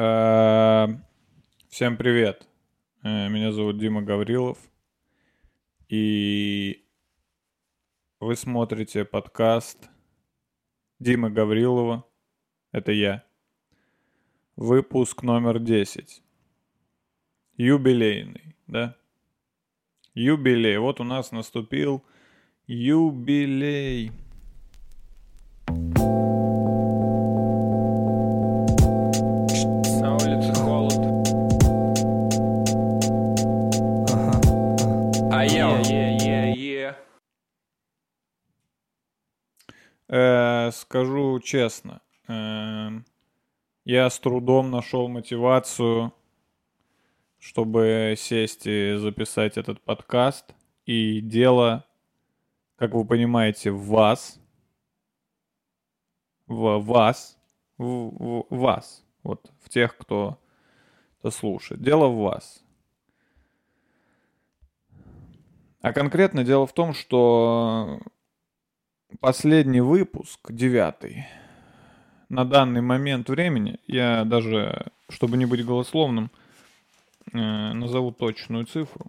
[0.00, 0.86] Э,
[1.68, 2.46] Всем привет.
[3.02, 4.56] Э, Меня зовут Дима Гаврилов.
[5.88, 6.86] И
[8.20, 9.90] вы смотрите подкаст
[11.00, 12.06] Димы Гаврилова.
[12.70, 13.24] Это я.
[14.54, 16.22] Выпуск номер 10.
[17.56, 18.96] Юбилейный, да?
[20.14, 20.78] Юбилей.
[20.78, 22.04] Вот у нас наступил
[22.68, 24.12] юбилей.
[41.40, 43.04] Честно, эм,
[43.84, 46.12] я с трудом нашел мотивацию,
[47.38, 50.54] чтобы сесть и записать этот подкаст.
[50.84, 51.84] И дело,
[52.76, 54.40] как вы понимаете, в вас.
[56.46, 57.38] В вас.
[57.78, 59.04] В- в вас.
[59.22, 60.38] Вот в тех, кто
[61.20, 61.82] это слушает.
[61.82, 62.62] Дело в вас.
[65.80, 68.00] А конкретно дело в том, что
[69.20, 71.26] последний выпуск, девятый,
[72.28, 76.30] на данный момент времени, я даже, чтобы не быть голословным,
[77.32, 77.38] э,
[77.72, 79.06] назову точную цифру.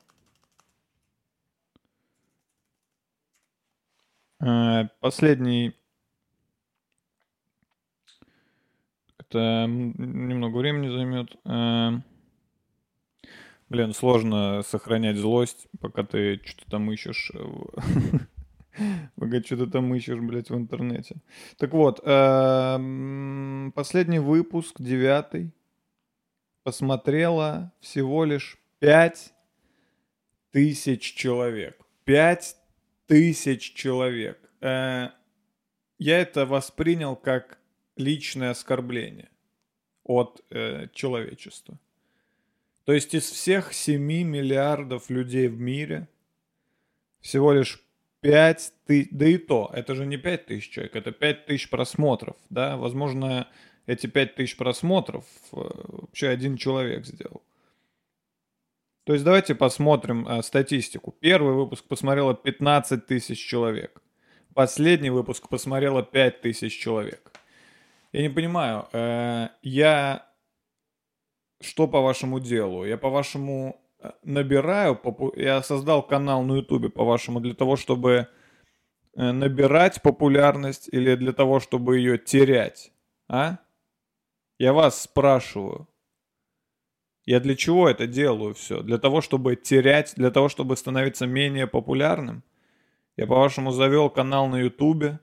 [4.42, 5.74] Э, Последний...
[9.18, 11.36] Это немного времени займет.
[11.46, 12.00] Э,
[13.70, 17.32] Блин, сложно сохранять злость, пока ты что-то там ищешь
[18.80, 21.18] в- Пока что-то там ищешь, блядь, в интернете.
[21.58, 25.52] Так вот, эм, последний выпуск, девятый,
[26.64, 29.34] посмотрело всего лишь пять
[30.52, 31.80] тысяч человек.
[32.06, 32.56] Пять
[33.08, 34.40] тысяч человек.
[34.62, 35.10] Э,
[35.98, 37.60] Я это воспринял как
[37.98, 39.30] личное оскорбление
[40.06, 41.78] от э, человечества.
[42.86, 46.08] То есть из всех 7 миллиардов людей в мире
[47.20, 47.84] всего лишь
[48.22, 52.36] 5 тысяч, да и то, это же не 5 тысяч человек, это 5 тысяч просмотров,
[52.50, 53.48] да, возможно,
[53.86, 57.42] эти 5 тысяч просмотров э, вообще один человек сделал.
[59.06, 61.12] То есть давайте посмотрим э, статистику.
[61.12, 64.04] Первый выпуск посмотрело 15 тысяч человек.
[64.54, 67.32] Последний выпуск посмотрело 5 тысяч человек.
[68.12, 70.30] Я не понимаю, э, я
[71.62, 72.86] что по вашему делу?
[72.86, 73.82] Я по вашему
[74.24, 75.00] набираю,
[75.36, 78.28] я создал канал на ютубе по вашему для того, чтобы
[79.16, 82.92] э, набирать популярность или для того, чтобы ее терять,
[83.28, 83.60] а?
[84.58, 85.88] Я вас спрашиваю.
[87.26, 88.82] Я для чего это делаю все?
[88.82, 92.44] Для того, чтобы терять, для того, чтобы становиться менее популярным?
[93.16, 95.20] Я, по-вашему, завел канал на ютубе,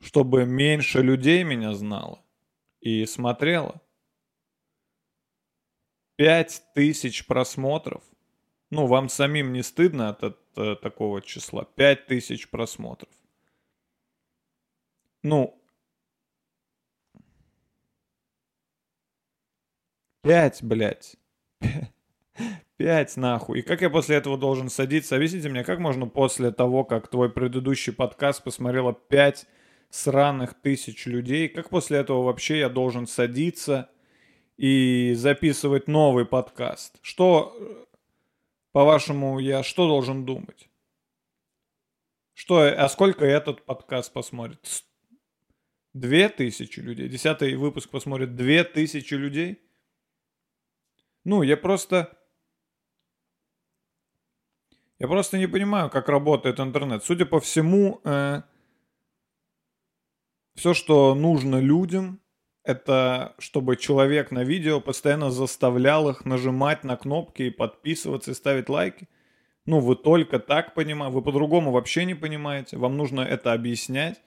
[0.00, 2.20] чтобы меньше людей меня знало
[2.80, 3.80] и смотрело?
[6.22, 8.04] Пять тысяч просмотров.
[8.70, 11.64] Ну, вам самим не стыдно от, от, э, такого числа?
[11.74, 13.10] Пять тысяч просмотров.
[15.24, 15.60] Ну,
[20.22, 21.16] пять, блядь.
[22.76, 23.58] Пять нахуй.
[23.58, 25.16] И как я после этого должен садиться?
[25.16, 29.44] Объясните мне, как можно после того, как твой предыдущий подкаст посмотрело пять
[29.90, 33.90] сраных тысяч людей, как после этого вообще я должен садиться
[34.56, 36.98] и записывать новый подкаст?
[37.02, 37.84] Что, э,
[38.72, 40.68] по-вашему, я что должен думать?
[42.34, 44.84] Что, а сколько этот подкаст посмотрит?
[45.92, 47.08] Две тысячи людей?
[47.08, 49.60] Десятый выпуск посмотрит две тысячи людей?
[51.24, 52.18] Ну, я просто...
[54.98, 57.04] Я просто не понимаю, как работает интернет.
[57.04, 58.00] Судя по всему,
[60.54, 62.20] все, что нужно людям,
[62.64, 68.68] это чтобы человек на видео постоянно заставлял их нажимать на кнопки и подписываться и ставить
[68.68, 69.08] лайки.
[69.66, 72.76] Ну, вы только так понимаете, вы по-другому вообще не понимаете.
[72.76, 74.20] Вам нужно это объяснять.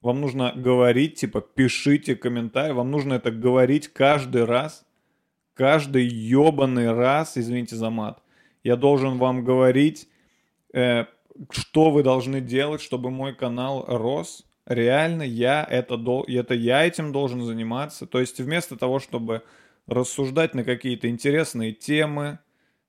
[0.00, 2.74] Вам нужно говорить, типа, пишите комментарий.
[2.74, 4.84] Вам нужно это говорить каждый раз.
[5.54, 8.22] Каждый ебаный раз, извините за мат.
[8.62, 10.08] Я должен вам говорить,
[10.74, 11.06] э,
[11.50, 14.44] что вы должны делать, чтобы мой канал рос.
[14.66, 18.06] Реально, я это, дол- это я этим должен заниматься.
[18.06, 19.42] То есть вместо того, чтобы
[19.86, 22.40] рассуждать на какие-то интересные темы,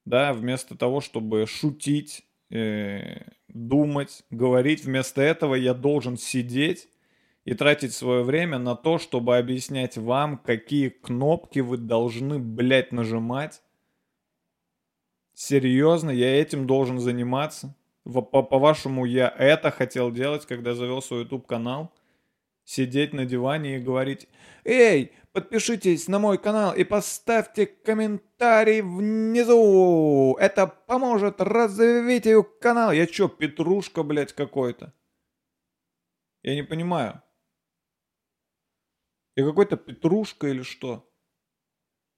[0.06, 6.88] да, вместо того, чтобы шутить, э, думать, говорить, вместо этого я должен сидеть
[7.46, 13.62] и тратить свое время на то, чтобы объяснять вам, какие кнопки вы должны, блядь, нажимать.
[15.36, 17.74] Серьезно, я этим должен заниматься.
[18.08, 21.94] По-вашему, я это хотел делать, когда завел свой YouTube канал?
[22.64, 24.28] Сидеть на диване и говорить
[24.64, 30.38] «Эй, подпишитесь на мой канал и поставьте комментарий внизу!
[30.40, 34.94] Это поможет развитию канала!» Я чё, петрушка, блядь, какой-то?
[36.44, 37.22] Я не понимаю.
[39.36, 41.10] Я какой-то петрушка или что?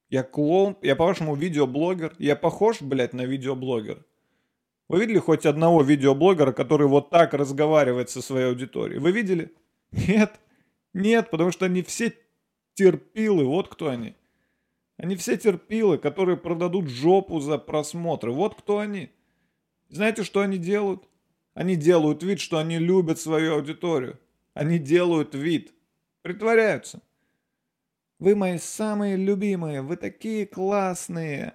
[0.10, 2.16] Я клоун, я по-вашему видеоблогер?
[2.20, 4.06] Я похож, блядь, на видеоблогера?
[4.90, 9.00] Вы видели хоть одного видеоблогера, который вот так разговаривает со своей аудиторией?
[9.00, 9.54] Вы видели?
[9.92, 10.40] Нет.
[10.94, 12.14] Нет, потому что они все
[12.74, 13.46] терпилы.
[13.46, 14.16] Вот кто они.
[14.98, 18.32] Они все терпилы, которые продадут жопу за просмотры.
[18.32, 19.12] Вот кто они.
[19.90, 21.08] Знаете, что они делают?
[21.54, 24.20] Они делают вид, что они любят свою аудиторию.
[24.56, 25.72] Они делают вид.
[26.24, 27.00] Притворяются.
[28.18, 31.54] Вы мои самые любимые, вы такие классные.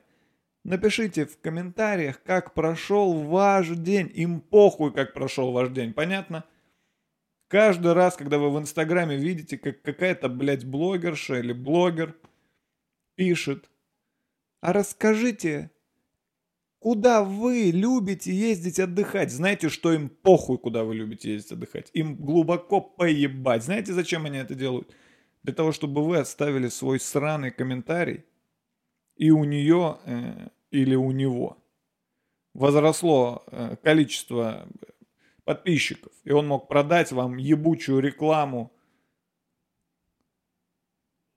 [0.64, 4.10] Напишите в комментариях, как прошел ваш день.
[4.14, 6.44] Им похуй, как прошел ваш день, понятно?
[7.48, 12.16] Каждый раз, когда вы в Инстаграме видите, как какая-то, блядь, блогерша или блогер
[13.14, 13.68] пишет,
[14.62, 15.70] а расскажите,
[16.78, 19.30] куда вы любите ездить отдыхать?
[19.30, 21.90] Знаете, что им похуй, куда вы любите ездить отдыхать?
[21.92, 23.64] Им глубоко поебать.
[23.64, 24.96] Знаете, зачем они это делают?
[25.42, 28.24] Для того, чтобы вы оставили свой сраный комментарий,
[29.16, 31.58] и у нее э, или у него
[32.52, 34.68] возросло э, количество
[35.44, 38.72] подписчиков, и он мог продать вам ебучую рекламу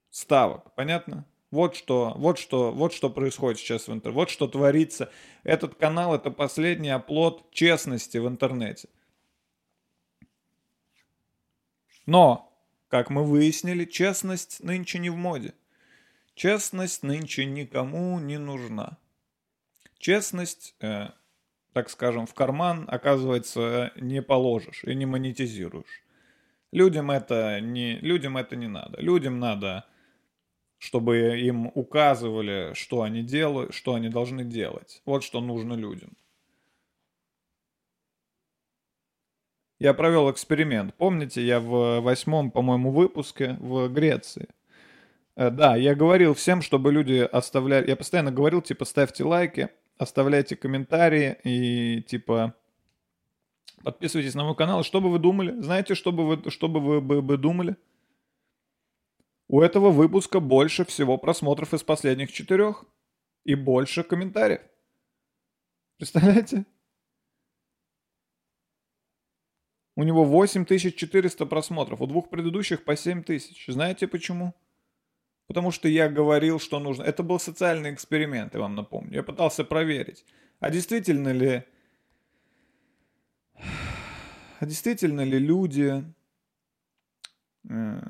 [0.10, 0.74] ставок.
[0.76, 1.26] Понятно?
[1.50, 4.16] Вот что, вот что, вот что происходит сейчас в интернете.
[4.16, 5.12] Вот что творится.
[5.44, 8.90] Этот канал это последний оплот честности в интернете.
[12.06, 12.54] Но,
[12.90, 15.54] как мы выяснили, честность нынче не в моде.
[16.38, 19.00] Честность нынче никому не нужна.
[19.98, 21.08] Честность э,
[21.74, 26.04] так скажем, в карман, оказывается, не положишь и не монетизируешь.
[26.72, 29.02] Людям это не, людям это не надо.
[29.02, 29.86] Людям надо,
[30.78, 35.02] чтобы им указывали, что они делают, что они должны делать.
[35.06, 36.12] Вот что нужно людям.
[39.80, 40.94] Я провел эксперимент.
[40.94, 44.50] Помните, я в восьмом, по-моему, выпуске в Греции.
[45.38, 47.88] Э, да, я говорил всем, чтобы люди оставляли...
[47.88, 52.56] Я постоянно говорил, типа, ставьте лайки, оставляйте комментарии и типа
[53.84, 54.84] подписывайтесь на мой канал.
[54.84, 55.62] Что бы вы думали?
[55.62, 57.78] Знаете, что бы вы, что бы вы бы, бы думали?
[59.48, 62.84] У этого выпуска больше всего просмотров из последних четырех.
[63.46, 64.62] И больше комментариев.
[65.98, 66.66] Представляете?
[69.96, 73.68] У него 8400 просмотров, у двух предыдущих по 7000.
[73.68, 74.54] Знаете почему?
[75.48, 77.04] Потому что я говорил, что нужно.
[77.04, 79.16] Это был социальный эксперимент, я вам напомню.
[79.16, 80.26] Я пытался проверить,
[80.60, 81.64] а действительно ли...
[84.60, 86.04] А действительно ли люди...
[87.70, 88.02] Э,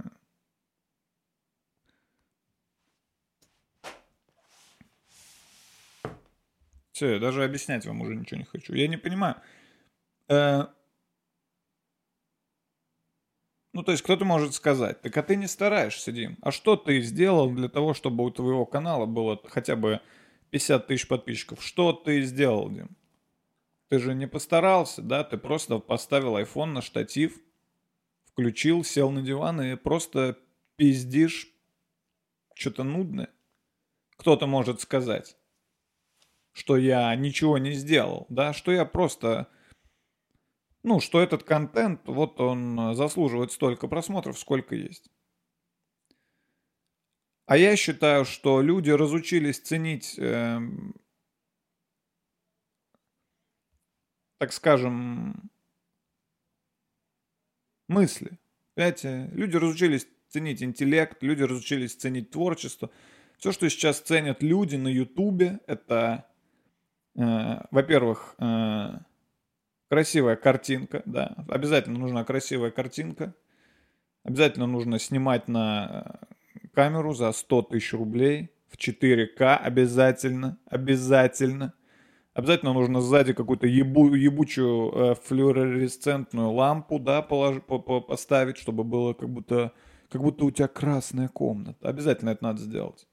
[6.97, 8.73] Все, я даже объяснять вам уже ничего не хочу.
[8.73, 9.35] Я не понимаю.
[10.29, 10.65] Э,
[13.77, 16.39] ну, то есть кто-то может сказать, так а ты не стараешься, Дим.
[16.41, 20.01] А что ты сделал для того, чтобы у твоего канала было хотя бы
[20.49, 21.63] 50 тысяч подписчиков?
[21.63, 22.97] Что ты сделал, Дим?
[23.89, 25.23] Ты же не постарался, да?
[25.23, 27.39] Ты просто поставил iPhone на штатив,
[28.31, 30.39] включил, сел на диван и просто
[30.75, 31.47] пиздишь
[32.55, 33.29] что-то нудное.
[34.15, 35.37] Кто-то может сказать,
[36.51, 39.49] что я ничего не сделал, да, что я просто
[40.83, 45.09] ну, что этот контент, вот он э, заслуживает столько просмотров, сколько есть.
[47.45, 50.59] А я считаю, что люди разучились ценить, э,
[54.37, 55.49] так скажем,
[57.87, 58.37] мысли.
[58.75, 62.91] Понимаете, люди разучились ценить интеллект, люди разучились ценить творчество.
[63.37, 66.27] Все, что сейчас ценят люди на Ютубе, это,
[67.15, 68.97] э, во-первых, э,
[69.89, 71.35] Красивая картинка, да.
[71.47, 73.33] Обязательно нужна красивая картинка.
[74.23, 76.27] Обязательно нужно снимать на
[76.61, 79.55] э, камеру за 100 тысяч рублей в 4К.
[79.57, 81.73] Обязательно, обязательно.
[82.33, 88.83] Обязательно нужно сзади какую-то ебу, ебучую э, флюоресцентную лампу, да, полож, по, по, поставить, чтобы
[88.83, 89.71] было как будто,
[90.09, 91.87] как будто у тебя красная комната.
[91.87, 93.07] Обязательно это надо сделать.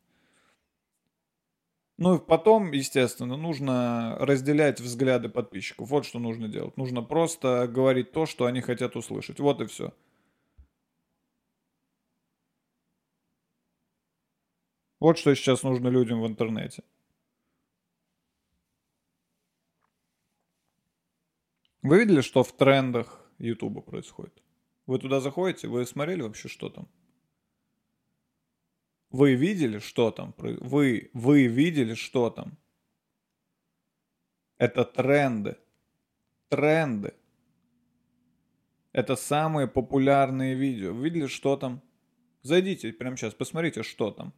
[1.96, 5.88] Ну и потом, естественно, нужно разделять взгляды подписчиков.
[5.88, 6.76] Вот что нужно делать.
[6.76, 9.38] Нужно просто говорить то, что они хотят услышать.
[9.38, 9.92] Вот и все.
[14.98, 16.82] Вот что сейчас нужно людям в интернете.
[21.82, 24.42] Вы видели, что в трендах Ютуба происходит?
[24.86, 25.68] Вы туда заходите?
[25.68, 26.88] Вы смотрели вообще, что там?
[29.14, 30.34] Вы видели, что там?
[30.38, 32.58] Вы, вы видели, что там?
[34.58, 35.56] Это тренды.
[36.48, 37.14] Тренды.
[38.90, 40.90] Это самые популярные видео.
[40.90, 41.80] Видели, что там?
[42.42, 44.32] Зайдите прямо сейчас, посмотрите, что там.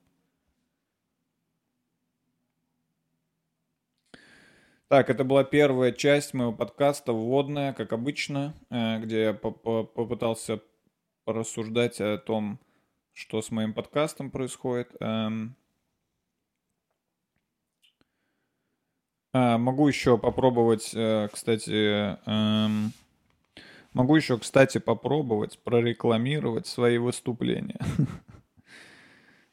[4.89, 10.61] Так, это была первая часть моего подкаста, вводная, как обычно, э, где я попытался
[11.25, 12.61] порассуждать о том,
[13.17, 14.95] что с моим подкастом происходит.
[15.01, 15.57] Эм.
[19.33, 22.93] А, могу еще попробовать, э, кстати, эм,
[23.95, 27.81] могу еще, кстати, попробовать прорекламировать свои выступления.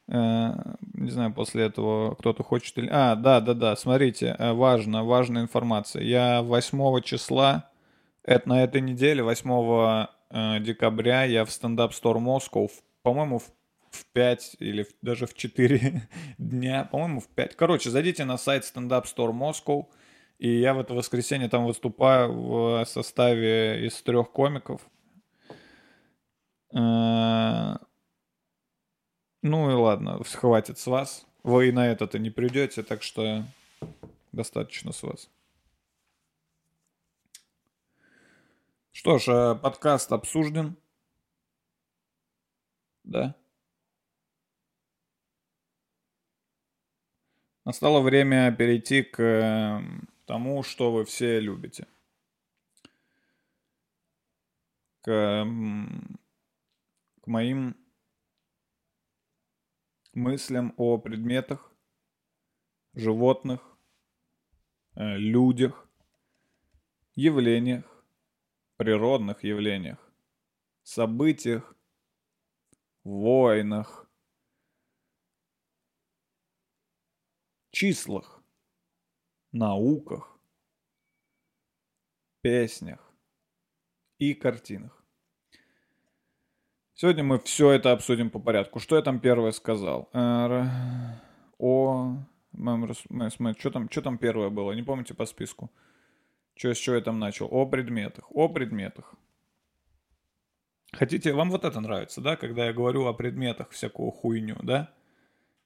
[0.10, 0.51] Э,
[0.96, 2.89] не знаю, после этого кто-то хочет или...
[2.91, 6.03] А, да, да, да, смотрите, э, важно, важная информация.
[6.03, 7.72] Я 8 числа,
[8.22, 12.70] это на этой неделе, 8 э, декабря, я в стендап Store Moscow,
[13.03, 13.51] по-моему, в,
[13.91, 17.55] в 5 или даже в 4 дня, по-моему, в 5.
[17.55, 19.86] Короче, зайдите на сайт Stand Up Store Moscow,
[20.39, 24.81] и я в это воскресенье там выступаю в составе из трех комиков.
[26.72, 27.79] Ну
[29.43, 31.27] и ладно, хватит с вас.
[31.43, 33.43] Вы и на это-то не придете, так что
[34.31, 35.29] достаточно с вас.
[38.93, 40.77] Что ж, э, подкаст обсужден.
[43.03, 43.36] Да.
[47.65, 51.88] Настало время перейти к эм, тому, что вы все любите.
[55.01, 56.19] К, эм,
[57.22, 57.75] к моим
[60.13, 61.72] мыслям о предметах,
[62.93, 63.62] животных,
[64.95, 65.88] э, людях,
[67.15, 67.86] явлениях,
[68.77, 70.00] природных явлениях,
[70.83, 71.75] событиях,
[73.03, 74.07] войнах,
[77.72, 78.41] числах,
[79.51, 80.39] науках,
[82.41, 83.13] песнях
[84.19, 85.03] и картинах.
[86.93, 88.79] Сегодня мы все это обсудим по порядку.
[88.79, 90.10] Что я там первое сказал?
[90.13, 90.63] О...
[93.57, 94.74] Что там, что там первое было?
[94.74, 95.72] Не помните по списку?
[96.55, 97.48] Что, с чего я там начал?
[97.51, 98.31] О предметах.
[98.31, 99.15] О предметах.
[100.93, 102.35] Хотите, вам вот это нравится, да?
[102.35, 104.93] Когда я говорю о предметах всякую хуйню, да?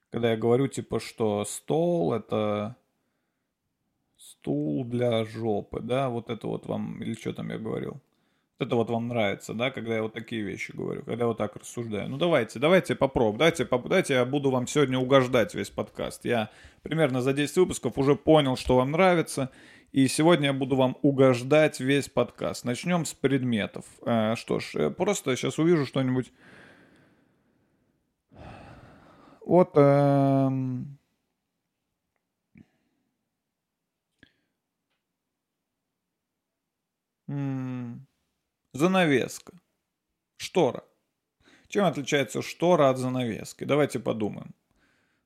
[0.10, 2.78] Когда я говорю, типа, что стол— это
[4.18, 6.10] стул для жопы, да?
[6.10, 7.04] Вот это вот вам...
[7.04, 8.02] Или что там я говорил?
[8.60, 11.56] это вот вам нравится, да, когда я вот такие вещи говорю, когда я вот так
[11.56, 12.10] рассуждаю.
[12.10, 13.88] Ну давайте, давайте попробуем, давайте, поп...
[13.88, 16.26] давайте я буду вам сегодня угождать весь подкаст.
[16.26, 16.50] Я
[16.82, 19.52] примерно за 10 выпусков уже понял, что вам нравится,
[19.92, 22.66] и сегодня я буду вам угождать весь подкаст.
[22.66, 23.86] Начнем с предметов.
[24.02, 26.32] А, что ж, э, просто сейчас увижу что-нибудь.
[29.46, 29.72] Вот...
[29.76, 30.98] Эм...
[38.74, 39.54] Занавеска.
[40.38, 40.84] Штора.
[41.68, 43.64] Чем отличается штора от занавески?
[43.66, 44.54] Давайте подумаем.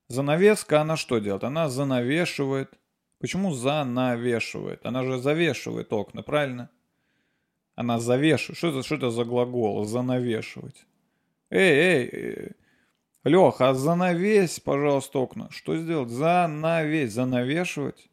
[0.08, 1.44] Занавеска, она что делает?
[1.44, 2.81] Она занавешивает.
[3.22, 4.84] Почему занавешивает?
[4.84, 6.72] Она же завешивает окна, правильно?
[7.76, 8.58] Она завешивает.
[8.58, 9.86] Что это, что это за глагол?
[9.86, 10.88] Занавешивать.
[11.52, 12.52] Эй, эй, эй.
[13.24, 15.50] Леха, а занавесь, пожалуйста, окна.
[15.52, 16.10] Что сделать?
[16.10, 17.14] Занавесь.
[17.14, 18.10] Занавешивать?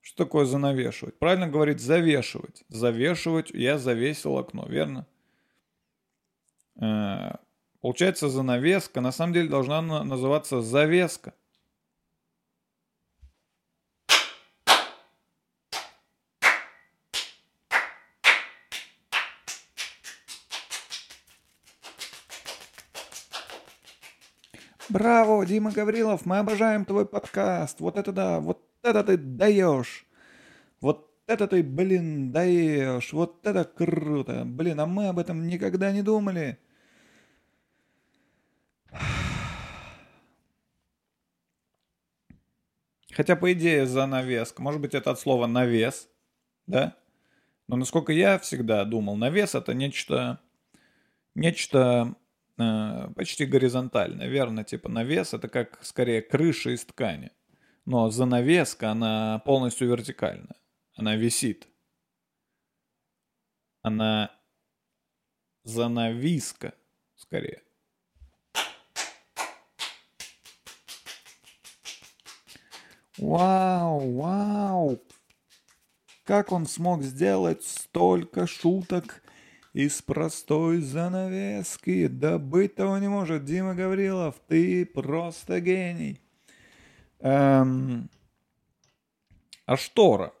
[0.00, 1.16] Что такое занавешивать?
[1.20, 2.64] Правильно говорить завешивать.
[2.68, 5.06] Завешивать я завесил окно, верно?
[6.80, 7.36] Э,
[7.80, 11.32] получается занавеска, на самом деле должна называться завеска.
[24.88, 27.80] Браво, Дима Гаврилов, мы обожаем твой подкаст.
[27.80, 30.06] Вот это да, вот это ты даешь.
[30.80, 33.12] Вот это ты, блин, даешь.
[33.12, 34.44] Вот это круто.
[34.46, 36.58] Блин, а мы об этом никогда не думали.
[43.12, 44.62] Хотя, по идее, занавеска.
[44.62, 46.08] Может быть, это от слова навес,
[46.66, 46.96] да?
[47.66, 50.40] Но насколько я всегда думал, навес это нечто,
[51.34, 52.14] нечто
[53.14, 54.64] почти горизонтальное, верно?
[54.64, 57.30] Типа навес это как скорее крыша из ткани
[57.88, 60.56] но занавеска, она полностью вертикальная.
[60.94, 61.66] Она висит.
[63.80, 64.30] Она
[65.64, 66.74] занависка,
[67.16, 67.62] скорее.
[73.16, 75.02] Вау, вау!
[76.24, 79.22] Как он смог сделать столько шуток
[79.78, 82.08] из простой занавески.
[82.08, 86.20] Да быть того не может, Дима Гаврилов, ты просто гений.
[87.20, 88.10] Эм,
[89.66, 90.32] а штора?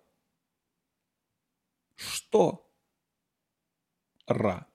[1.94, 2.68] Что?
[4.26, 4.66] Ра.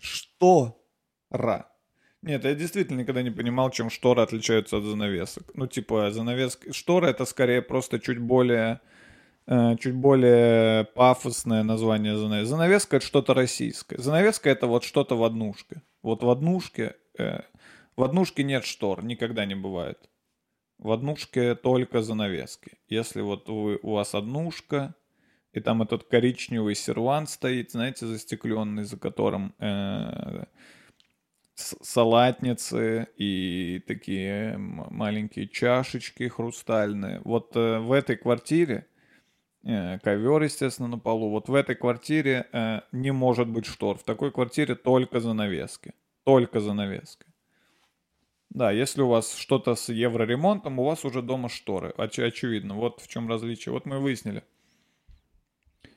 [0.00, 0.82] Что?
[1.28, 1.70] Ра.
[2.22, 5.54] Нет, я действительно никогда не понимал, чем шторы отличаются от занавесок.
[5.54, 6.72] Ну, типа, занавеска...
[6.72, 8.80] Штора— это скорее просто чуть более...
[9.48, 12.50] Э, чуть более пафосное название занавески.
[12.50, 13.96] Занавеска— это что-то российское.
[13.98, 15.82] Занавеска— это вот что-то в однушке.
[16.02, 16.96] Вот в однушке...
[17.18, 17.42] Э,
[17.96, 20.10] в однушке нет штор, никогда не бывает.
[20.78, 22.72] В однушке только занавески.
[22.88, 24.94] Если вот вы, у вас однушка,
[25.52, 30.44] и там этот коричневый сервант стоит, знаете, застекленный, за которым э,
[31.54, 37.22] салатницы и такие маленькие чашечки хрустальные.
[37.24, 38.86] Вот э, в этой квартире
[39.66, 41.30] ковер, естественно, на полу.
[41.30, 43.98] Вот в этой квартире э, не может быть штор.
[43.98, 45.92] В такой квартире только занавески.
[46.24, 47.26] Только занавески.
[48.50, 51.92] Да, если у вас что-то с евроремонтом, у вас уже дома шторы.
[51.98, 52.74] Оч- очевидно.
[52.74, 53.72] Вот в чем различие.
[53.72, 54.44] Вот мы выяснили.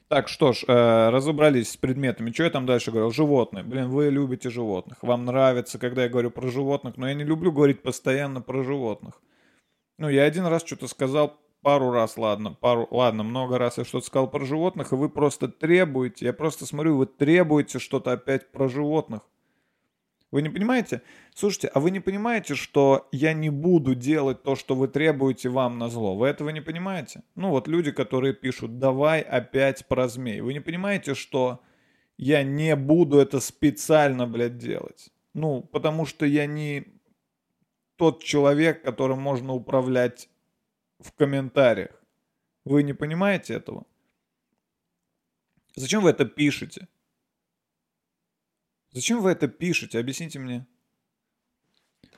[0.08, 2.32] Так, что ж, э, разобрались с предметами.
[2.32, 3.12] Что я там дальше говорил?
[3.12, 3.64] Животные.
[3.64, 4.98] Блин, вы любите животных.
[5.04, 9.22] Вам нравится, когда я говорю про животных, но я не люблю говорить постоянно про животных.
[10.00, 14.06] Ну, я один раз что-то сказал, пару раз, ладно, пару, ладно, много раз я что-то
[14.06, 18.68] сказал про животных, и вы просто требуете, я просто смотрю, вы требуете что-то опять про
[18.68, 19.22] животных.
[20.32, 21.02] Вы не понимаете?
[21.34, 25.80] Слушайте, а вы не понимаете, что я не буду делать то, что вы требуете вам
[25.80, 26.16] на зло?
[26.16, 27.24] Вы этого не понимаете?
[27.34, 30.42] Ну вот люди, которые пишут, давай опять про змей.
[30.42, 31.62] Вы не понимаете, что
[32.18, 35.10] я не буду это специально, блядь, делать?
[35.34, 36.86] Ну, потому что я не
[37.96, 40.30] тот человек, которым можно управлять
[41.00, 41.92] в комментариях.
[42.66, 43.86] Вы не понимаете этого?
[45.76, 46.88] Зачем вы это пишете?
[48.92, 50.00] Зачем вы это пишете?
[50.00, 50.66] Объясните мне.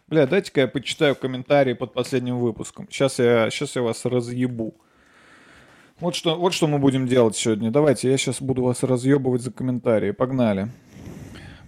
[0.08, 2.88] Бля, дайте-ка я почитаю комментарии под последним выпуском.
[2.90, 4.76] Сейчас я, сейчас я вас разъебу.
[6.00, 7.72] Вот что, вот что мы будем делать сегодня.
[7.72, 10.12] Давайте, я сейчас буду вас разъебывать за комментарии.
[10.12, 10.70] Погнали.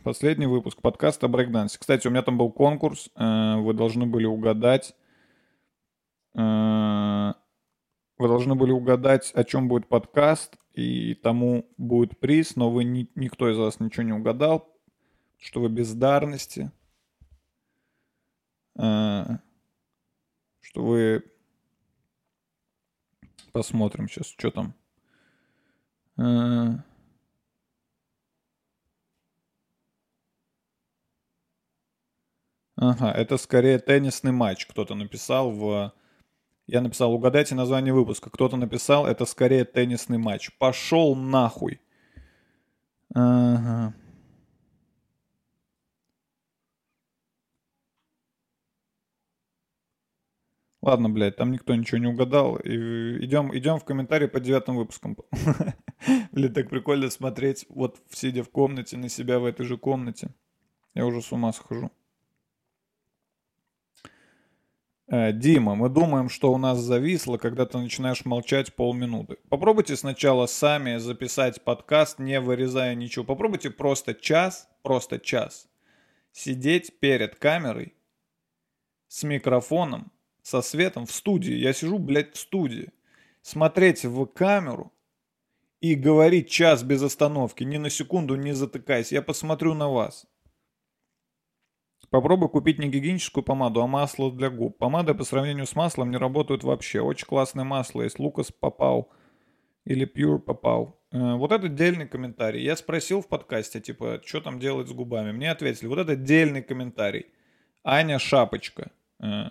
[0.03, 1.77] Последний выпуск подкаста Брейкдансе.
[1.79, 3.09] Кстати, у меня там был конкурс.
[3.15, 4.95] Э, вы должны были угадать.
[8.23, 12.83] Э, вы должны были угадать, о чем будет подкаст, и тому будет приз, но вы
[12.83, 14.73] ни, никто из вас ничего не угадал
[15.43, 16.71] что вы бездарности,
[18.77, 19.39] а,
[20.61, 21.23] что вы...
[23.51, 24.73] Посмотрим сейчас, что там.
[26.17, 26.83] А,
[32.77, 34.65] ага, это скорее теннисный матч.
[34.65, 35.93] Кто-то написал в...
[36.67, 38.29] Я написал, угадайте название выпуска.
[38.29, 40.49] Кто-то написал, это скорее теннисный матч.
[40.57, 41.81] Пошел нахуй.
[43.13, 43.93] Ага.
[50.81, 52.57] Ладно, блядь, там никто ничего не угадал.
[52.57, 55.17] И идем, идем в комментарии по девятым выпускам.
[56.33, 60.33] Блядь, так прикольно смотреть, вот сидя в комнате, на себя в этой же комнате.
[60.93, 61.85] Я уже с ума схожу.
[61.85, 61.89] Э,
[65.09, 69.37] Дима, мы думаем, что у нас зависло, когда ты начинаешь молчать полминуты.
[69.49, 73.25] Попробуйте сначала сами записать подкаст, не вырезая ничего.
[73.25, 75.67] Попробуйте просто час, просто час
[76.33, 77.93] сидеть перед камерой
[79.07, 80.11] с микрофоном
[80.41, 81.53] со светом в студии.
[81.53, 82.91] Я сижу, блядь, в студии.
[83.41, 84.91] Смотреть в камеру
[85.79, 89.11] и говорить час без остановки, ни на секунду не затыкаясь.
[89.11, 90.25] Я посмотрю на вас.
[92.13, 94.77] Попробуй купить не гигиеническую помаду, а масло для губ.
[94.77, 97.01] Помады по сравнению с маслом не работают вообще.
[97.01, 98.19] Очень классное масло есть.
[98.19, 99.09] Лукас Папау
[99.83, 100.95] или Pure Папау.
[101.11, 102.61] Э, вот это отдельный комментарий.
[102.61, 105.31] Я спросил в подкасте, типа, что там делать с губами.
[105.31, 107.25] Мне ответили, вот это отдельный комментарий.
[107.83, 108.91] Аня Шапочка.
[109.19, 109.45] Э,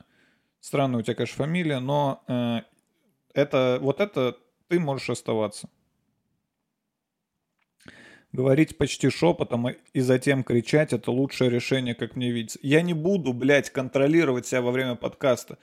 [0.61, 2.61] Странная у тебя, конечно, фамилия, но э,
[3.35, 4.37] это, вот это
[4.69, 5.69] ты можешь оставаться.
[8.33, 12.59] Говорить почти шепотом и затем кричать– это лучшее решение, как мне видится.
[12.63, 15.59] Я не буду, блядь, контролировать себя во время подкаста.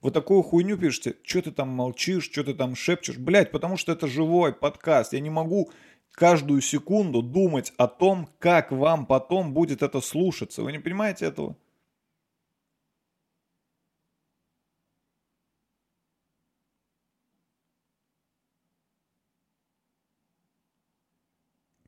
[0.00, 3.18] Вы такую хуйню пишете, что ты там молчишь, что ты там шепчешь.
[3.18, 5.12] Блядь, потому что это живой подкаст.
[5.12, 5.70] Я не могу
[6.12, 10.62] каждую секунду думать о том, как вам потом будет это слушаться.
[10.62, 11.56] Вы не понимаете этого?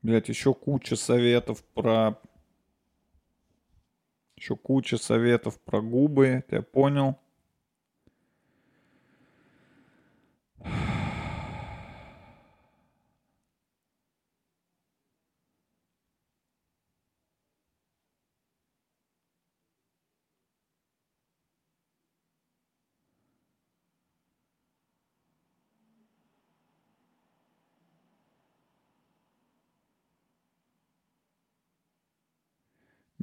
[0.07, 2.17] Блять, еще куча советов про...
[4.37, 7.19] Еще куча советов про губы, я понял.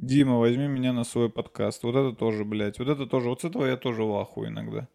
[0.05, 1.81] Дима, возьми меня на свой подкаст.
[1.83, 2.77] Вот это тоже, блядь.
[2.77, 3.29] Вот это тоже.
[3.29, 4.87] Вот с этого я тоже в аху иногда.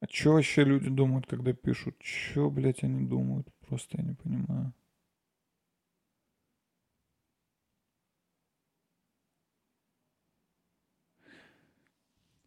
[0.00, 1.96] А чё вообще люди думают, когда пишут?
[2.00, 3.46] Чё, блядь, они думают?
[3.68, 4.72] Просто я не понимаю.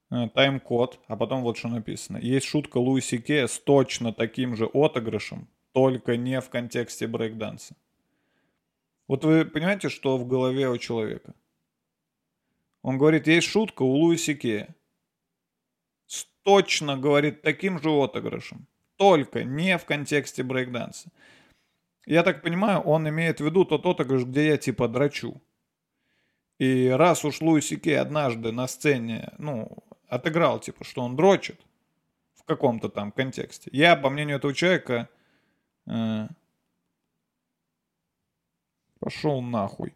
[0.10, 2.18] А, Тайм-код, а потом вот что написано.
[2.18, 7.76] Есть шутка Луиси Кея с точно таким же отыгрышем, только не в контексте брейкданса.
[9.08, 11.34] Вот вы понимаете, что в голове у человека?
[12.82, 14.76] Он говорит, есть шутка у Луиси Кея.
[16.44, 18.66] Точно, говорит, таким же отыгрышем.
[18.96, 21.12] Только не в контексте брейкданса.
[22.06, 25.42] Я так понимаю, он имеет в виду тот отыгрыш, где я типа драчу.
[26.58, 31.62] И раз уж Луиси Кей однажды на сцене, ну, отыграл, типа, что он дрочит
[32.34, 33.70] в каком-то там контексте.
[33.72, 35.08] Я, по мнению этого человека,
[35.86, 36.28] э,
[39.00, 39.94] пошел нахуй.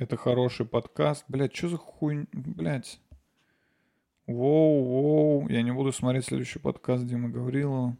[0.00, 1.26] Это хороший подкаст.
[1.28, 2.26] Блять, что за хуй...
[2.32, 2.98] Блять.
[4.26, 5.48] Воу, воу.
[5.50, 7.98] Я не буду смотреть следующий подкаст Димы Гаврилова.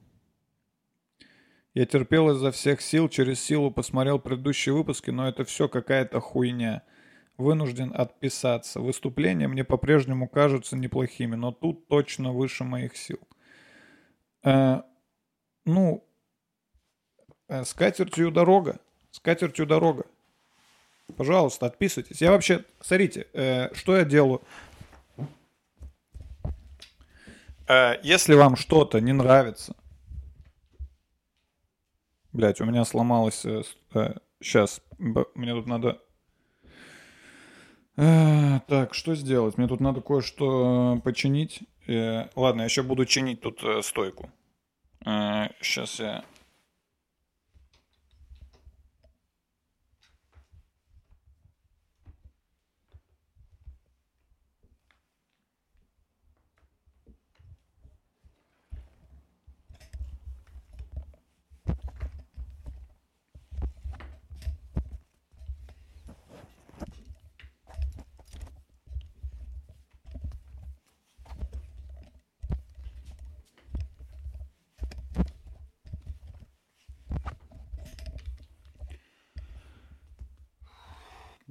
[1.74, 6.84] Я терпел изо всех сил, через силу посмотрел предыдущие выпуски, но это все какая-то хуйня.
[7.36, 8.80] Вынужден отписаться.
[8.80, 13.18] Выступления мне по-прежнему кажутся неплохими, но тут точно выше моих сил.
[14.42, 14.80] Э,
[15.66, 16.02] ну,
[17.48, 18.80] э, с катертью дорога.
[19.10, 20.06] С катертью дорога.
[21.12, 22.20] Пожалуйста, отписывайтесь.
[22.20, 24.42] Я вообще, смотрите, э, что я делаю.
[27.68, 29.74] Э, если вам что-то не нравится,
[32.32, 33.44] Блять, у меня сломалось...
[33.44, 33.62] Э,
[33.94, 36.00] э, сейчас, мне тут надо...
[37.96, 39.58] Э, так, что сделать?
[39.58, 41.60] Мне тут надо кое-что э, починить.
[41.88, 44.30] Э, ладно, я еще буду чинить тут э, стойку.
[45.04, 46.24] Э, сейчас я...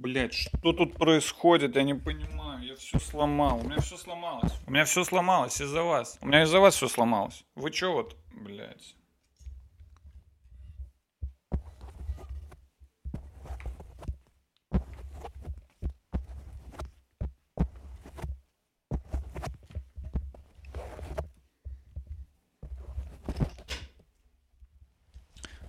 [0.00, 1.76] Блять, что тут происходит?
[1.76, 2.62] Я не понимаю.
[2.62, 3.60] Я все сломал.
[3.60, 4.54] У меня все сломалось.
[4.66, 6.18] У меня все сломалось из-за вас.
[6.22, 7.44] У меня из-за вас все сломалось.
[7.54, 8.96] Вы че вот, блять?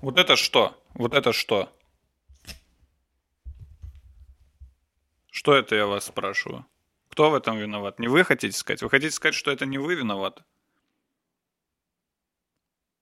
[0.02, 0.82] Вот это что?
[0.94, 1.70] Вот это что?
[5.42, 6.68] Что это я вас спрашиваю?
[7.10, 7.98] Кто в этом виноват?
[7.98, 8.84] Не вы хотите сказать?
[8.84, 10.44] Вы хотите сказать, что это не вы виноваты?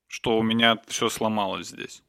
[0.07, 2.01] Что у меня все сломалось здесь?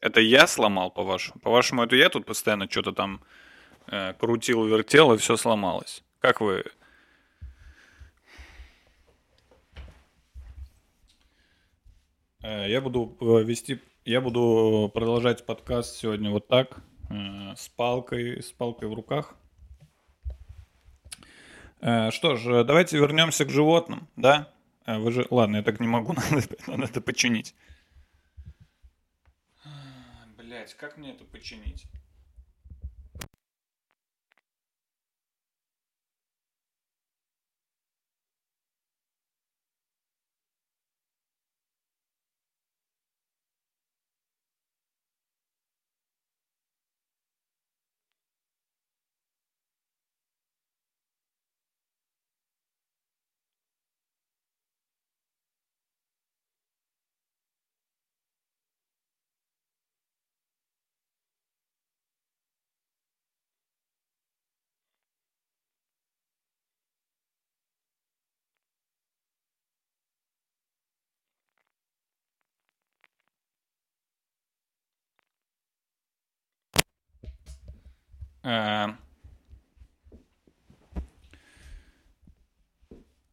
[0.00, 1.40] Это я сломал, по-вашему?
[1.40, 3.24] По-вашему, это я тут постоянно что-то там
[3.88, 6.04] э, крутил, вертел, и все сломалось.
[6.20, 6.64] Как вы...
[12.40, 18.42] Э, я буду э, вести я буду продолжать подкаст сегодня вот так, э, с палкой,
[18.42, 19.34] с палкой в руках.
[21.80, 24.52] Э, что ж, давайте вернемся к животным, да?
[24.84, 25.26] Э, вы же...
[25.30, 27.54] Ладно, я так не могу, надо, надо это починить.
[30.36, 31.86] Блять, как мне это починить?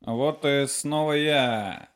[0.06, 1.89] Вот и снова я.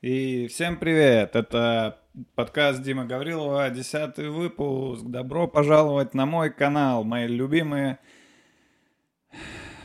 [0.00, 2.00] И всем привет, это
[2.34, 5.04] подкаст Дима Гаврилова, десятый выпуск.
[5.04, 8.00] Добро пожаловать на мой канал, мои любимые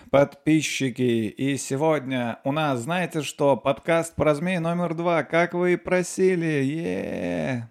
[0.09, 1.27] подписчики.
[1.27, 6.63] И сегодня у нас, знаете что, подкаст про змей номер два, как вы и просили.
[6.63, 7.69] е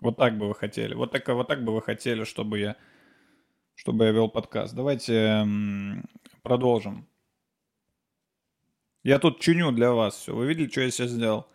[0.00, 0.94] Вот так бы вы хотели.
[0.94, 2.76] Вот так, вот так бы вы хотели, чтобы я,
[3.74, 4.74] чтобы я вел подкаст.
[4.74, 6.08] Давайте м,
[6.42, 7.08] продолжим.
[9.02, 10.34] Я тут чиню для вас все.
[10.34, 11.46] Вы видели, что я сейчас сделал?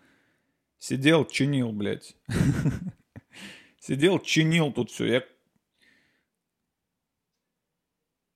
[0.78, 2.16] Сидел, чинил, блядь.
[3.80, 5.06] Сидел, чинил тут все.
[5.06, 5.24] Я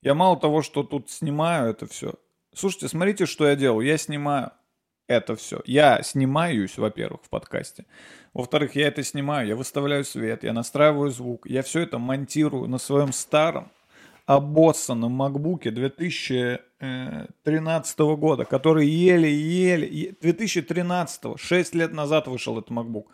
[0.01, 2.13] Я мало того, что тут снимаю это все.
[2.53, 3.85] Слушайте, смотрите, что я делаю.
[3.85, 4.51] Я снимаю
[5.07, 5.61] это все.
[5.65, 7.85] Я снимаюсь, во-первых, в подкасте.
[8.33, 11.47] Во-вторых, я это снимаю, я выставляю свет, я настраиваю звук.
[11.47, 13.71] Я все это монтирую на своем старом
[14.25, 20.13] обоссанном макбуке 2013 года, который еле-еле...
[20.21, 23.09] 2013, 6 лет назад вышел этот макбук.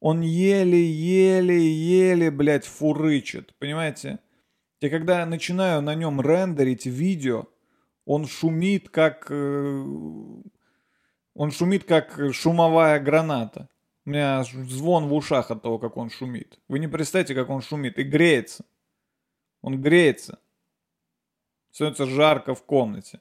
[0.00, 4.18] Он еле-еле-еле, блядь, фурычит, понимаете?
[4.80, 7.46] И когда начинаю на нем рендерить видео,
[8.04, 9.30] он шумит как...
[11.34, 13.68] Он шумит как шумовая граната.
[14.04, 16.58] У меня звон в ушах от того, как он шумит.
[16.68, 17.98] Вы не представляете, как он шумит.
[17.98, 18.64] И греется.
[19.60, 20.38] Он греется.
[21.70, 23.20] Становится жарко в комнате.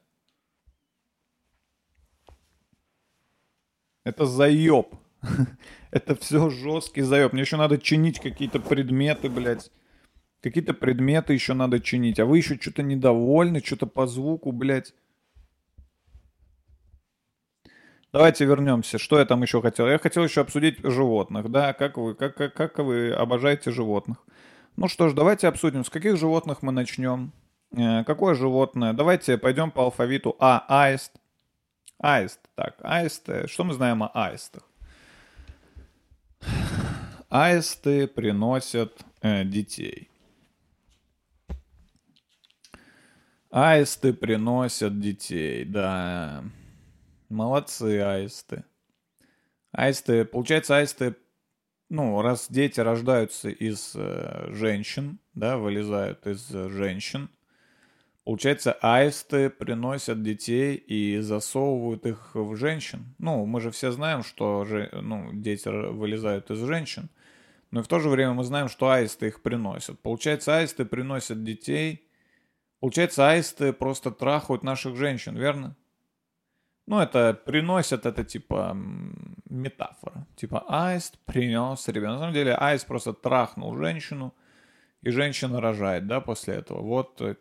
[4.04, 4.96] Это заеб.
[5.92, 7.34] Это все жесткий заеб.
[7.34, 9.72] Мне еще надо чинить какие-то предметы, блядь.
[10.42, 14.96] Какие-то предметы еще надо чинить, а вы еще что-то недовольны, что-то по звуку, блядь.
[18.14, 18.98] Давайте вернемся.
[18.98, 19.88] Что я там еще хотел?
[19.88, 24.18] Я хотел еще обсудить животных, да, как вы, как, как, как вы обожаете животных.
[24.76, 27.32] Ну что ж, давайте обсудим, с каких животных мы начнем.
[27.76, 28.92] Э, какое животное?
[28.94, 30.66] Давайте пойдем по алфавиту А.
[30.68, 31.14] Аист.
[32.00, 32.40] Аист.
[32.56, 33.48] Так, аисты.
[33.48, 34.64] Что мы знаем о аистах?
[37.30, 40.10] Аисты приносят э, детей.
[43.52, 46.44] Аисты приносят детей, да.
[47.32, 48.66] Молодцы, аисты.
[49.72, 51.16] Аисты, получается, аисты,
[51.90, 57.30] ну, раз дети рождаются из э, женщин, да, вылезают из э, женщин,
[58.26, 63.16] получается, аисты приносят детей и засовывают их в женщин.
[63.18, 67.10] Ну, мы же все знаем, что же, ну, дети вылезают из женщин,
[67.72, 70.00] но в то же время мы знаем, что аисты их приносят.
[70.02, 72.12] Получается, аисты приносят детей
[72.82, 75.78] Получается, аисты просто трахают наших женщин, верно?
[76.88, 78.76] Ну, это приносят, это типа
[79.50, 80.26] метафора.
[80.36, 82.14] Типа аист принес ребенка.
[82.14, 84.34] На самом деле аист просто трахнул женщину,
[85.02, 86.82] и женщина рожает, да, после этого.
[86.82, 87.36] Вот э,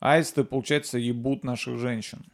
[0.00, 2.24] аисты, получается, ебут наших женщин.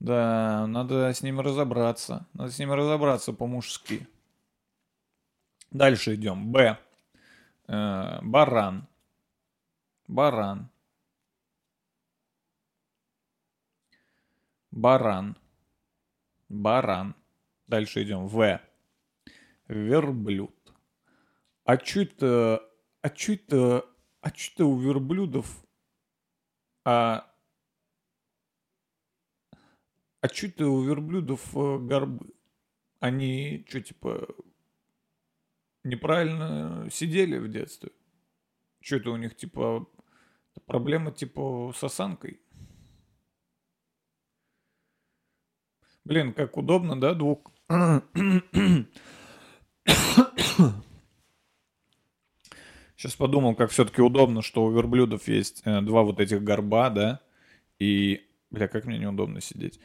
[0.00, 2.26] Да, надо с ними разобраться.
[2.34, 4.06] Надо с ними разобраться по-мужски.
[5.70, 6.50] Дальше идем.
[6.50, 6.76] Б.
[7.68, 8.86] Э, баран.
[10.08, 10.71] Баран.
[14.72, 15.36] Баран.
[16.48, 17.14] Баран.
[17.66, 18.26] Дальше идем.
[18.26, 18.60] В.
[19.68, 20.74] Верблюд.
[21.64, 22.68] А чё это...
[23.02, 23.86] А чё это...
[24.20, 25.64] А чё это у верблюдов...
[26.84, 27.28] А...
[30.20, 32.32] А чё это у верблюдов э, горбы?
[33.00, 34.28] Они что, типа,
[35.82, 37.90] неправильно сидели в детстве?
[38.80, 39.88] Что это у них, типа,
[40.66, 42.41] проблема, типа, с осанкой?
[46.04, 47.50] Блин, как удобно, да, двух...
[52.96, 57.20] Сейчас подумал, как все-таки удобно, что у верблюдов есть э, два вот этих горба, да,
[57.80, 59.80] и, бля, как мне неудобно сидеть.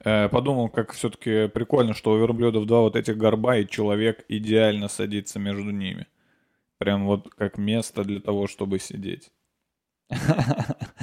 [0.00, 4.88] Э, подумал, как все-таки прикольно, что у верблюдов два вот этих горба, и человек идеально
[4.88, 6.06] садится между ними.
[6.76, 9.30] Прям вот как место для того, чтобы сидеть.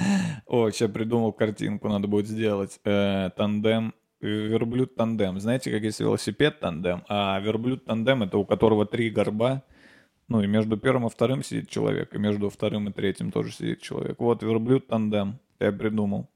[0.46, 2.78] О, сейчас придумал картинку, надо будет сделать.
[2.84, 5.40] Э, тандем, верблюд тандем.
[5.40, 9.64] Знаете, как есть велосипед тандем, а верблюд тандем это у которого три горба,
[10.28, 13.82] ну и между первым и вторым сидит человек, и между вторым и третьим тоже сидит
[13.82, 14.20] человек.
[14.20, 16.28] Вот верблюд тандем, я придумал.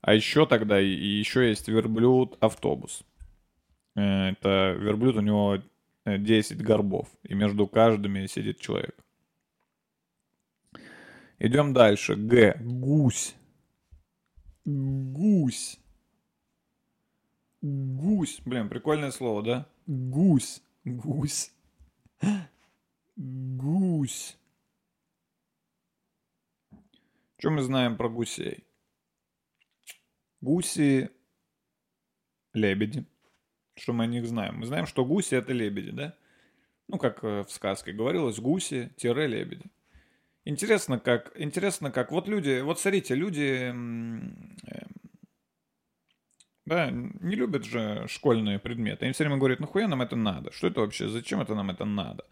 [0.00, 3.02] А еще тогда и еще есть верблюд-автобус.
[3.96, 5.58] Э, это верблюд, у него
[6.06, 8.96] 10 э, горбов, и между каждыми сидит человек.
[11.40, 12.16] Идем дальше.
[12.16, 12.58] Г.
[12.60, 13.34] Гусь.
[14.66, 15.80] Гусь.
[17.62, 18.42] Гусь.
[18.44, 19.66] Блин, прикольное слово, да?
[19.86, 20.62] Гусь.
[20.84, 21.50] Гусь.
[23.16, 24.36] Гусь.
[27.38, 28.66] Что мы знаем про гусей?
[30.42, 31.10] Гуси–
[32.52, 33.06] лебеди.
[33.76, 34.58] Что мы о них знаем?
[34.58, 36.14] Мы знаем, что гуси– это лебеди, да?
[36.88, 39.70] Ну, как э, в сказке говорилось, гуси-лебеди.
[40.44, 44.80] Интересно, как, интересно, как, вот люди, вот смотрите, люди, м, э,
[46.66, 49.04] да, не любят же школьные предметы.
[49.04, 50.52] Они все время говорят, нахуя нам это надо?
[50.52, 51.08] Что это вообще?
[51.08, 52.24] Зачем это нам это надо?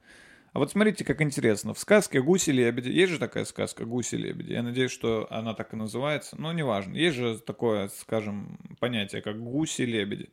[0.52, 1.74] А вот смотрите, как интересно.
[1.74, 4.52] В сказке «Гуси-лебеди» есть же такая сказка «Гуси-лебеди».
[4.52, 6.36] Я надеюсь, что она так и называется.
[6.40, 6.96] Но неважно.
[6.96, 10.30] Есть же такое, скажем, понятие, как «гуси-лебеди».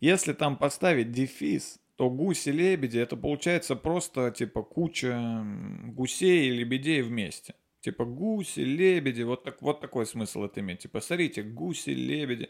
[0.00, 5.44] Если там поставить дефис, то гуси-лебеди это получается просто типа куча
[5.84, 7.54] гусей и лебедей вместе.
[7.82, 10.80] Типа гуси, лебеди, вот, так, вот такой смысл это имеет.
[10.80, 12.48] Типа, смотрите, гуси, лебеди.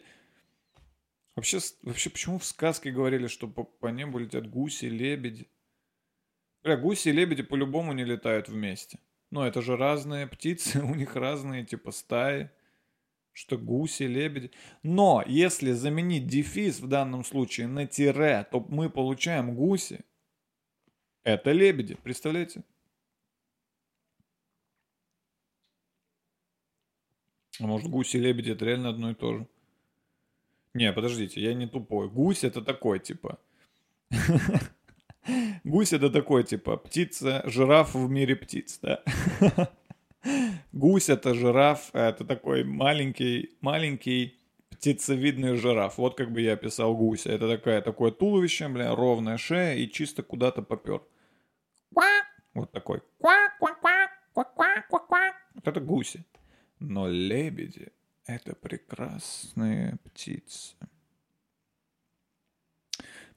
[1.35, 5.49] Вообще, вообще, почему в сказке говорили, что по, по небу летят гуси, лебеди?
[6.63, 8.99] Бля, гуси и лебеди по-любому не летают вместе.
[9.31, 12.51] Ну, это же разные птицы, у них разные, типа, стаи.
[13.33, 14.51] Что гуси, лебеди.
[14.83, 20.01] Но если заменить дефис в данном случае на тире, то мы получаем гуси.
[21.23, 22.63] Это лебеди, представляете?
[27.59, 29.47] А может гуси и лебеди это реально одно и то же?
[30.73, 32.09] Не, подождите, я не тупой.
[32.09, 33.39] Гусь это такой, типа.
[35.63, 39.03] Гусь это такой, типа, птица, жираф в мире птиц, да?
[40.71, 45.97] Гусь это жираф, это такой маленький, маленький птицевидный жираф.
[45.97, 47.29] Вот как бы я описал гуся.
[47.31, 51.01] Это такая, такое туловище, бля, ровная шея и чисто куда-то попер.
[52.53, 53.01] Вот такой.
[55.55, 56.23] Вот это гуси.
[56.79, 57.91] Но лебеди—
[58.25, 60.75] это прекрасные птицы.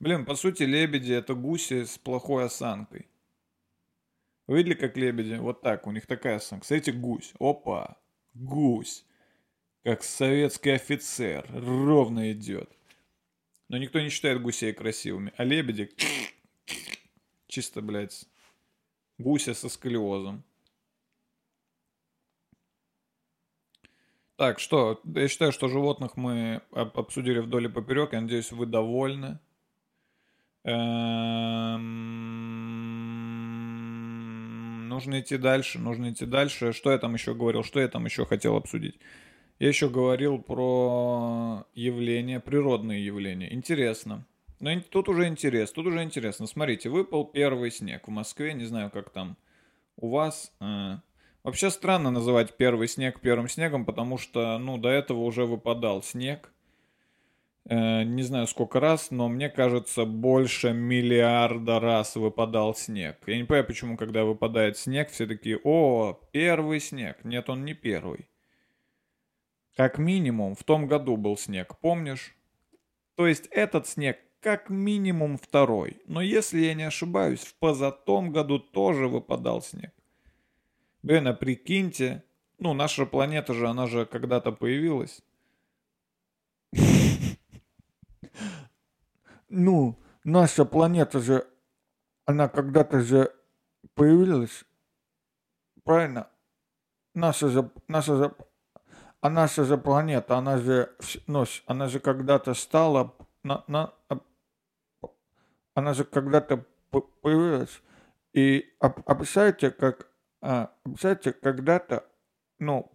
[0.00, 3.08] Блин, по сути, лебеди— это гуси с плохой осанкой.
[4.46, 5.35] Вы видели, как лебеди?
[5.35, 6.66] Вот так, у них такая осанка.
[6.66, 7.33] Смотрите, гусь.
[7.38, 7.96] Опа,
[8.35, 9.04] гусь.
[9.83, 11.46] Как советский офицер.
[11.52, 12.70] Ровно идет.
[13.68, 15.33] Но никто не считает гусей красивыми.
[15.37, 15.90] А лебеди...
[17.46, 18.26] Чисто, блядь,
[19.18, 20.42] гуся со сколиозом.
[24.37, 25.00] Так, что?
[25.04, 28.12] Я считаю, что животных мы об- обсудили вдоль и поперек.
[28.12, 29.38] Я надеюсь, вы довольны.
[30.64, 32.23] Эм,
[34.94, 36.72] Нужно идти дальше, нужно идти дальше.
[36.72, 37.64] Что я там еще говорил?
[37.64, 38.94] Что я там еще хотел обсудить?
[39.59, 43.52] Я еще говорил про явления, природные явления.
[43.52, 44.24] Интересно.
[44.61, 46.46] Но тут уже интересно, тут уже интересно.
[46.46, 49.37] Смотрите, выпал первый снег в Москве, не знаю, как там
[49.96, 50.52] у вас.
[50.61, 50.98] Э,
[51.42, 56.53] Вообще странно называть первый снег первым снегом, потому что, ну, до этого уже выпадал снег.
[57.66, 63.18] Э, не знаю сколько раз, но мне кажется, больше миллиарда раз выпадал снег.
[63.27, 67.24] Я не понимаю, почему, когда выпадает снег, все такие, о, первый снег.
[67.24, 68.29] Нет, он не первый.
[69.77, 72.37] Как минимум, в том году был снег, помнишь?
[73.16, 76.03] То есть этот снег как минимум второй.
[76.07, 79.90] Но если я не ошибаюсь, в позатом году тоже выпадал снег.
[81.03, 82.24] Блин, а прикиньте,
[82.59, 85.22] ну, наша планета же, она же когда-то появилась.
[89.56, 91.46] Ну, наша планета же,
[92.26, 93.32] она когда-то же
[93.94, 94.64] появилась.
[95.84, 96.28] Правильно?
[97.14, 98.34] Наша же, наша же,
[99.20, 100.92] а наша же планета, она же,
[101.28, 103.14] ну, она же когда-то стала,
[103.44, 103.92] на, на,
[105.74, 106.64] она же когда-то
[107.22, 107.80] появилась.
[108.32, 110.08] И а представляете, как,
[110.42, 112.04] а, представляете, когда-то,
[112.58, 112.90] ну,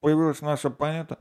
[0.00, 1.18] появилась наша планета.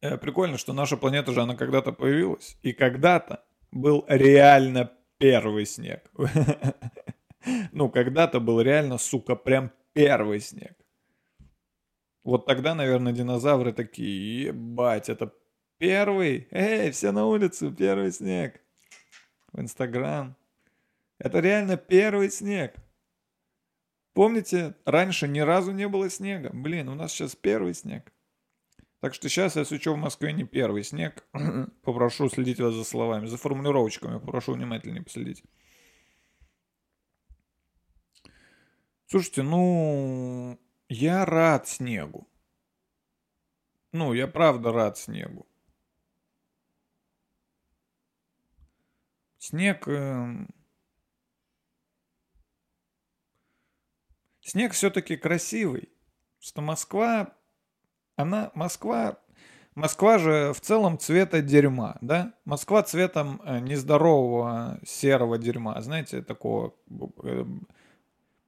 [0.00, 2.56] Э, Прикольно, что наша планета же, она когда-то появилась.
[2.62, 6.10] И когда-то был реально первый снег.
[7.72, 10.76] Ну, когда-то был реально, сука, прям первый снег.
[12.22, 15.32] Вот тогда, наверное, динозавры такие, ебать, это
[15.78, 16.48] первый?
[16.50, 18.60] Эй, все на улицу, первый снег.
[19.52, 20.36] В Инстаграм.
[21.18, 22.74] Это реально первый снег.
[24.12, 26.50] Помните, раньше ни разу не было снега.
[26.52, 28.12] Блин, у нас сейчас первый снег.
[29.00, 31.26] Так что сейчас, если что, в Москве не первый снег,
[31.82, 35.42] попрошу следить вас за словами, за формулировочками, попрошу внимательнее последить.
[39.06, 42.28] Слушайте, ну, я рад снегу.
[43.92, 45.48] Ну, я правда рад снегу.
[49.38, 49.88] Снег...
[49.88, 50.48] эм,
[54.42, 55.92] Снег все-таки красивый.
[56.38, 57.36] Что Москва,
[58.16, 59.18] она, Москва,
[59.74, 62.34] Москва же в целом цвета дерьма, да?
[62.44, 66.74] Москва цветом э, нездорового серого дерьма, знаете, такого
[67.22, 67.44] э,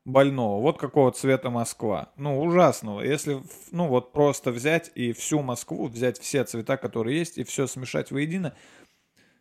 [0.04, 0.60] больного.
[0.60, 2.12] Вот какого цвета Москва.
[2.16, 3.02] Ну, ужасного.
[3.02, 7.66] Если, ну, вот просто взять и всю Москву, взять все цвета, которые есть, и все
[7.66, 8.54] смешать воедино,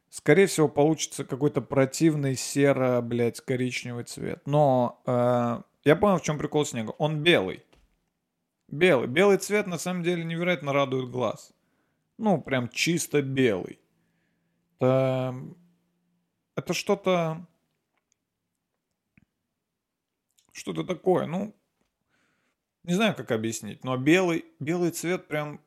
[0.10, 4.42] скорее всего, получится какой-то противный серо, блядь, коричневый цвет.
[4.46, 6.92] Но э, я понял, в чем прикол снега.
[6.92, 7.64] Он белый.
[8.72, 9.08] Белый.
[9.08, 11.54] Белый цвет на самом деле невероятно радует глаз.
[12.18, 13.80] Ну, прям чисто белый.
[14.80, 15.36] Это,
[16.56, 17.46] это что-то...
[20.54, 21.26] Что-то такое.
[21.26, 21.54] Ну,
[22.84, 25.62] не знаю, как объяснить, но белый, белый цвет прям...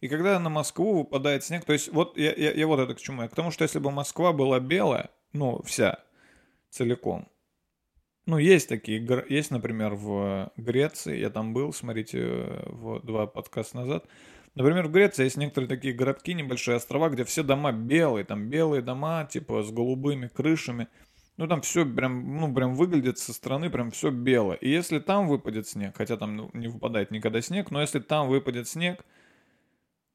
[0.00, 3.00] И когда на Москву выпадает снег, то есть вот я, я, я вот это к
[3.00, 3.22] чему.
[3.22, 6.02] Я к тому, что если бы Москва была белая, ну, вся,
[6.70, 7.28] целиком,
[8.30, 14.04] ну, есть такие, есть, например, в Греции, я там был, смотрите, в два подкаста назад.
[14.54, 18.82] Например, в Греции есть некоторые такие городки, небольшие острова, где все дома белые, там белые
[18.82, 20.86] дома, типа с голубыми крышами.
[21.38, 24.56] Ну, там все прям, ну, прям выглядит со стороны прям все белое.
[24.56, 28.28] И если там выпадет снег, хотя там ну, не выпадает никогда снег, но если там
[28.28, 29.04] выпадет снег,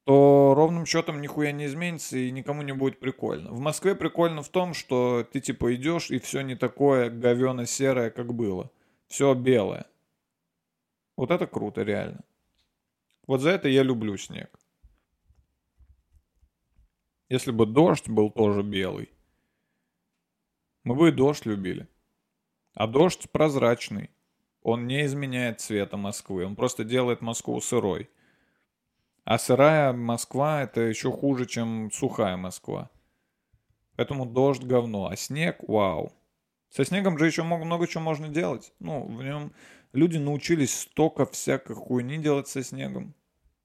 [0.06, 3.50] то ровным счетом нихуя не изменится и никому не будет прикольно.
[3.50, 8.32] В Москве прикольно в том, что ты типа идешь и все не такое говено-серое, как
[8.32, 8.70] было.
[9.08, 9.84] Все белое.
[11.16, 12.20] Вот это круто, реально.
[13.26, 14.56] Вот за это я люблю снег.
[17.28, 19.10] Если бы дождь был тоже белый,
[20.84, 21.88] мы бы и дождь любили.
[22.74, 24.10] А дождь прозрачный.
[24.62, 26.46] Он не изменяет цвета Москвы.
[26.46, 28.08] Он просто делает Москву сырой.
[29.26, 32.90] А сырая Москва это еще хуже, чем сухая Москва.
[33.96, 36.12] Поэтому дождь говно, а снег вау.
[36.70, 38.72] Со снегом же еще много, много чего можно делать.
[38.78, 39.52] Ну, в нем
[39.92, 43.16] люди научились столько всякой хуйни делать со снегом.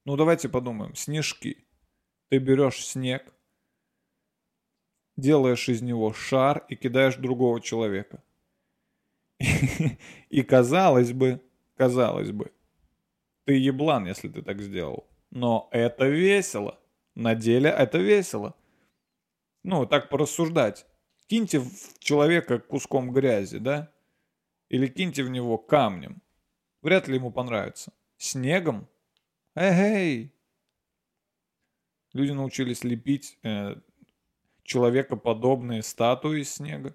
[0.04, 0.96] Ну, давайте подумаем.
[0.96, 1.64] Снежки.
[2.28, 3.32] Ты берешь снег,
[5.16, 8.20] делаешь из него шар и кидаешь другого человека.
[10.28, 11.40] И казалось бы,
[11.76, 12.50] казалось бы,
[13.44, 15.06] ты еблан, если ты так сделал.
[15.32, 16.78] Но это весело.
[17.14, 18.54] На деле это весело.
[19.62, 20.86] Ну, так порассуждать.
[21.26, 23.90] Киньте в человека куском грязи, да?
[24.68, 26.20] Или киньте в него камнем.
[26.82, 27.94] Вряд ли ему понравится.
[28.18, 28.86] Снегом?
[29.54, 30.34] Эй!
[32.12, 33.76] Люди научились лепить э,
[34.64, 36.94] человекоподобные статуи из снега.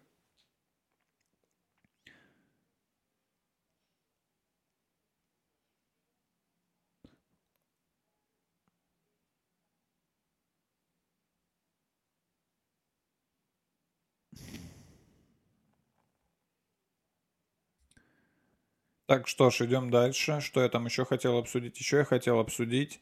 [19.08, 20.42] Так, что ж, идем дальше.
[20.42, 21.80] Что я там еще хотел обсудить?
[21.80, 23.02] Еще я хотел обсудить...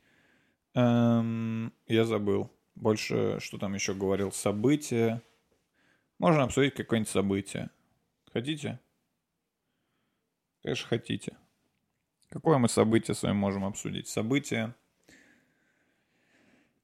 [0.75, 2.51] Эм, я забыл.
[2.75, 4.31] Больше, что там еще говорил?
[4.31, 5.23] События.
[6.19, 7.71] Можно обсудить какое-нибудь событие.
[8.31, 8.79] Хотите?
[10.61, 11.37] Конечно, хотите.
[12.29, 14.07] Какое мы событие с вами можем обсудить?
[14.07, 14.75] Событие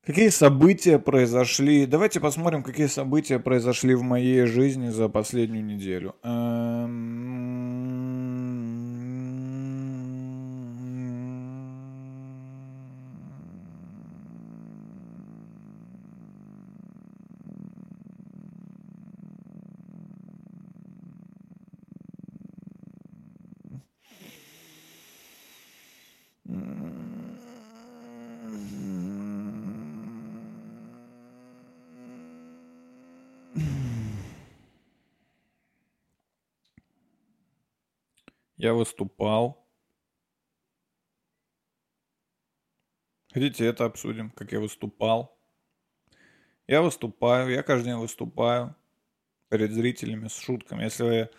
[0.03, 1.85] Какие события произошли?
[1.85, 6.15] Давайте посмотрим, какие события произошли в моей жизни за последнюю неделю.
[6.23, 7.40] Эм...
[38.61, 39.67] Я выступал.
[43.33, 45.35] Хотите, это обсудим, как я выступал.
[46.67, 48.75] Я выступаю, я каждый день выступаю
[49.49, 50.83] перед зрителями с шутками.
[50.83, 51.31] Если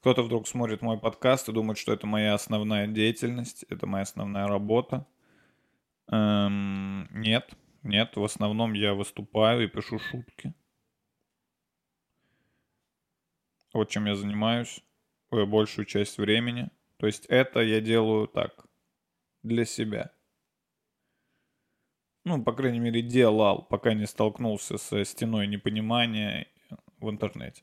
[0.00, 4.46] кто-то вдруг смотрит мой подкаст и думает, что это моя основная деятельность, это моя основная
[4.46, 5.06] работа,
[6.08, 7.54] эм, нет,
[7.84, 10.52] нет, в основном я выступаю и пишу шутки.
[13.72, 14.85] Вот чем я занимаюсь
[15.30, 16.70] большую часть времени.
[16.98, 18.66] То есть это я делаю так,
[19.42, 20.12] для себя.
[22.24, 26.48] Ну, по крайней мере, делал, пока не столкнулся со стеной непонимания
[26.98, 27.62] в интернете.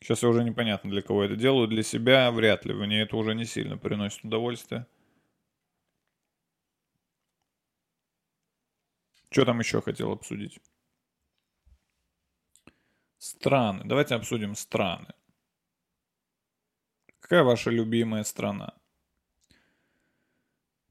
[0.00, 1.68] Сейчас я уже непонятно, для кого это делаю.
[1.68, 2.74] Для себя вряд ли.
[2.74, 4.86] Мне это уже не сильно приносит удовольствие.
[9.30, 10.60] Что там еще хотел обсудить?
[13.18, 13.82] Страны.
[13.84, 15.08] Давайте обсудим страны.
[17.24, 18.74] Какая ваша любимая страна?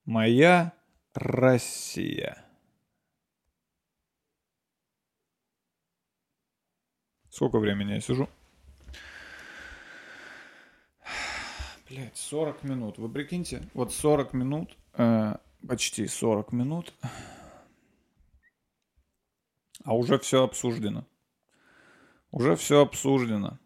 [0.04, 0.74] Моя
[1.14, 2.44] Россия.
[7.30, 8.28] Сколько времени я сижу?
[11.88, 12.98] Блять, 40 минут.
[12.98, 15.36] Вы прикиньте, вот 40 минут, э,
[15.68, 16.96] почти 40 минут
[19.84, 21.06] А уже все обсуждено.
[22.32, 23.60] Уже все обсуждено.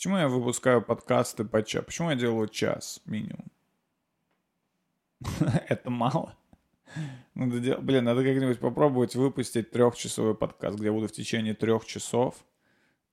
[0.00, 1.84] Почему я выпускаю подкасты по час?
[1.84, 3.52] Почему я делаю час минимум?
[5.68, 6.38] Это мало.
[7.34, 7.82] Надо дел...
[7.82, 12.34] Блин, надо как-нибудь попробовать выпустить трехчасовой подкаст, где буду в течение трех часов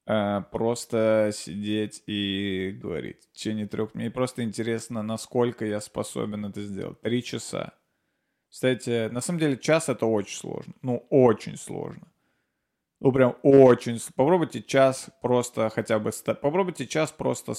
[0.06, 3.26] э, просто сидеть и говорить.
[3.26, 3.94] В течение трех...
[3.94, 7.02] Мне просто интересно, насколько я способен это сделать.
[7.02, 7.74] Три часа.
[8.50, 10.74] Кстати, на самом деле час это очень сложно.
[10.82, 12.08] Ну, очень сложно.
[13.00, 14.00] Ну, прям очень.
[14.16, 16.12] Попробуйте час просто хотя бы...
[16.42, 17.54] Попробуйте час просто.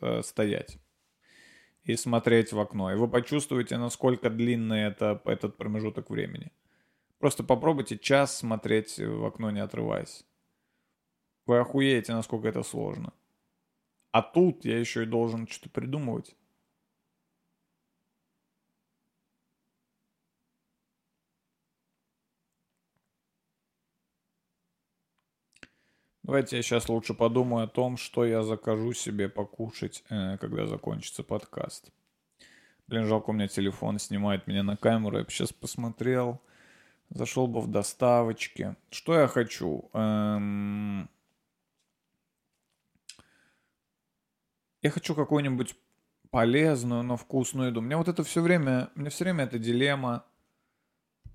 [0.00, 0.78] Э, стоять
[1.84, 2.92] и смотреть в окно.
[2.92, 6.52] И вы почувствуете, насколько длинный это, этот промежуток времени.
[7.18, 10.24] Просто попробуйте час смотреть в окно, не отрываясь.
[11.46, 13.12] Вы охуеете, насколько это сложно.
[14.12, 16.36] А тут я еще и должен что-то придумывать.
[26.30, 31.24] Давайте я сейчас лучше подумаю о том, что я закажу себе покушать, э, когда закончится
[31.24, 31.90] подкаст.
[32.86, 35.18] Блин, жалко, у меня телефон снимает меня на камеру.
[35.18, 36.40] Я бы сейчас посмотрел.
[37.08, 38.76] Зашел бы в доставочки.
[38.92, 39.90] Что я хочу?
[39.92, 41.10] Эм...
[44.82, 45.74] Я хочу какую-нибудь
[46.30, 47.80] полезную, но вкусную еду.
[47.80, 50.24] Мне вот это все время, мне все время эта дилемма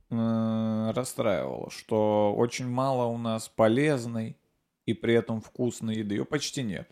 [0.10, 4.38] э, расстраивала, что очень мало у нас полезной
[4.86, 6.16] и при этом вкусной еды.
[6.16, 6.90] Ее почти нет.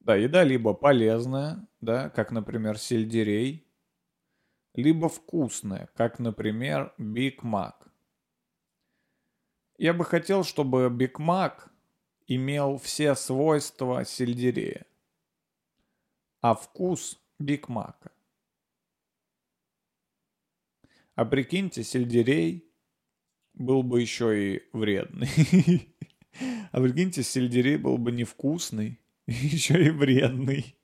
[0.00, 3.66] Да, еда либо полезная, да, как, например, сельдерей,
[4.74, 7.88] либо вкусная, как, например, Биг Мак.
[9.78, 11.72] Я бы хотел, чтобы Биг Мак
[12.26, 14.86] имел все свойства сельдерея,
[16.40, 18.12] а вкус Биг Мака.
[21.14, 22.70] А прикиньте, сельдерей
[23.54, 25.28] был бы еще и вредный.
[26.72, 30.76] А прикиньте, сельдерей был бы невкусный, еще и вредный.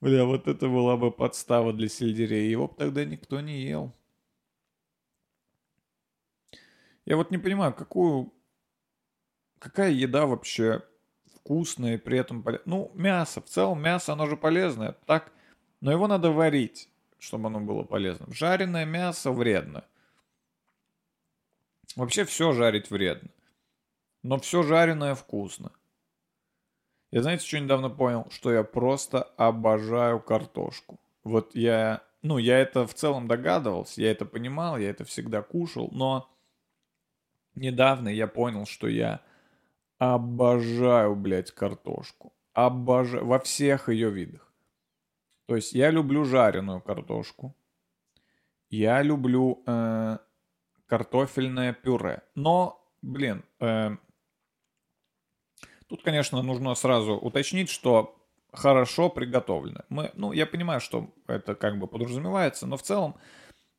[0.00, 2.50] Бля, вот это была бы подстава для сельдерея.
[2.50, 3.94] Его бы тогда никто не ел.
[7.04, 8.32] Я вот не понимаю, какую...
[9.58, 10.82] Какая еда вообще
[11.34, 12.66] вкусная и при этом полезная?
[12.66, 13.40] Ну, мясо.
[13.40, 14.92] В целом мясо, оно же полезное.
[15.06, 15.32] Так,
[15.80, 18.32] но его надо варить, чтобы оно было полезным.
[18.34, 19.84] Жареное мясо вредно.
[21.94, 23.30] Вообще все жарить вредно
[24.26, 25.70] но все жареное вкусно.
[27.12, 28.26] Я знаете, что недавно понял?
[28.30, 30.98] Что я просто обожаю картошку.
[31.22, 35.88] Вот я, ну, я это в целом догадывался, я это понимал, я это всегда кушал,
[35.92, 36.28] но
[37.54, 39.20] недавно я понял, что я
[39.98, 42.32] обожаю, блядь, картошку.
[42.52, 44.52] Обожаю, во всех ее видах.
[45.46, 47.54] То есть я люблю жареную картошку.
[48.70, 50.18] Я люблю э,
[50.86, 52.22] картофельное пюре.
[52.34, 53.96] Но, блин, э,
[55.88, 58.16] Тут, конечно, нужно сразу уточнить, что
[58.52, 59.82] хорошо приготовлено.
[59.88, 63.16] Мы, ну, я понимаю, что это как бы подразумевается, но в целом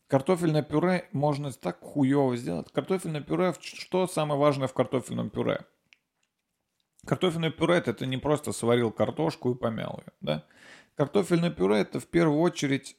[0.08, 2.72] картофельное пюре можно так хуево сделать.
[2.72, 5.66] Картофельное пюре, что самое важное в картофельном пюре?
[7.05, 10.45] Картофельное пюре это не просто сварил картошку и помял ее, да?
[10.95, 12.97] Картофельное пюре это в первую очередь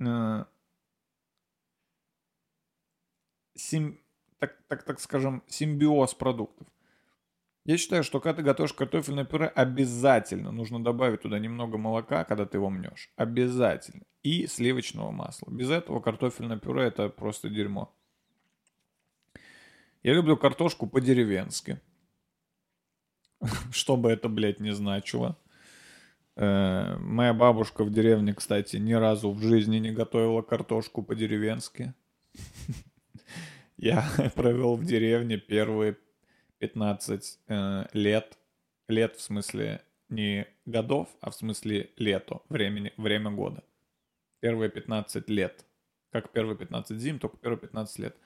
[0.00, 0.44] э,
[3.54, 4.00] сим,
[4.38, 6.66] так, так, так скажем, симбиоз продуктов.
[7.70, 12.44] Я считаю, что когда ты готовишь картофельное пюре, обязательно нужно добавить туда немного молока, когда
[12.44, 13.12] ты его мнешь.
[13.14, 14.02] Обязательно.
[14.24, 15.52] И сливочного масла.
[15.52, 17.94] Без этого картофельное пюре это просто дерьмо.
[20.02, 21.80] Я люблю картошку по-деревенски.
[23.70, 25.38] Что бы это, блядь, не значило.
[26.34, 31.94] Э, моя бабушка в деревне, кстати, ни разу в жизни не готовила картошку по-деревенски.
[33.76, 34.04] Я
[34.34, 35.96] провел в деревне первые
[36.60, 38.38] 15 э, лет,
[38.88, 43.64] лет в смысле не годов, а в смысле лето, времени, время года.
[44.40, 45.64] Первые 15 лет.
[46.12, 48.16] Как первые 15 зим, только первые 15 лет.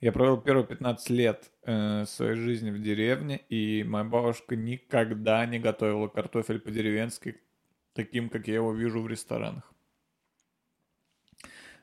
[0.00, 5.58] Я провел первые 15 лет э, своей жизни в деревне, и моя бабушка никогда не
[5.58, 7.38] готовила картофель по-деревенски,
[7.92, 9.70] таким, как я его вижу в ресторанах.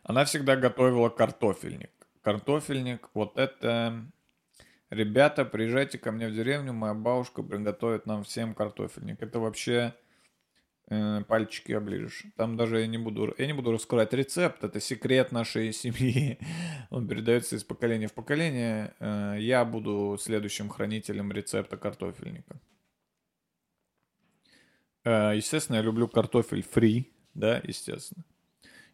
[0.03, 1.91] Она всегда готовила картофельник.
[2.21, 4.09] Картофельник, вот это
[4.89, 9.21] Ребята, приезжайте ко мне в деревню, моя бабушка приготовит нам всем картофельник.
[9.21, 9.93] Это вообще
[10.89, 12.23] э, пальчики оближешь.
[12.37, 16.39] Там даже я не буду, я не буду раскрывать рецепт, это секрет нашей семьи.
[16.89, 18.93] Он передается из поколения в поколение.
[18.99, 22.61] Э, я буду следующим хранителем рецепта картофельника.
[25.03, 28.23] Э, Естественно, я люблю картофель фри, да, естественно.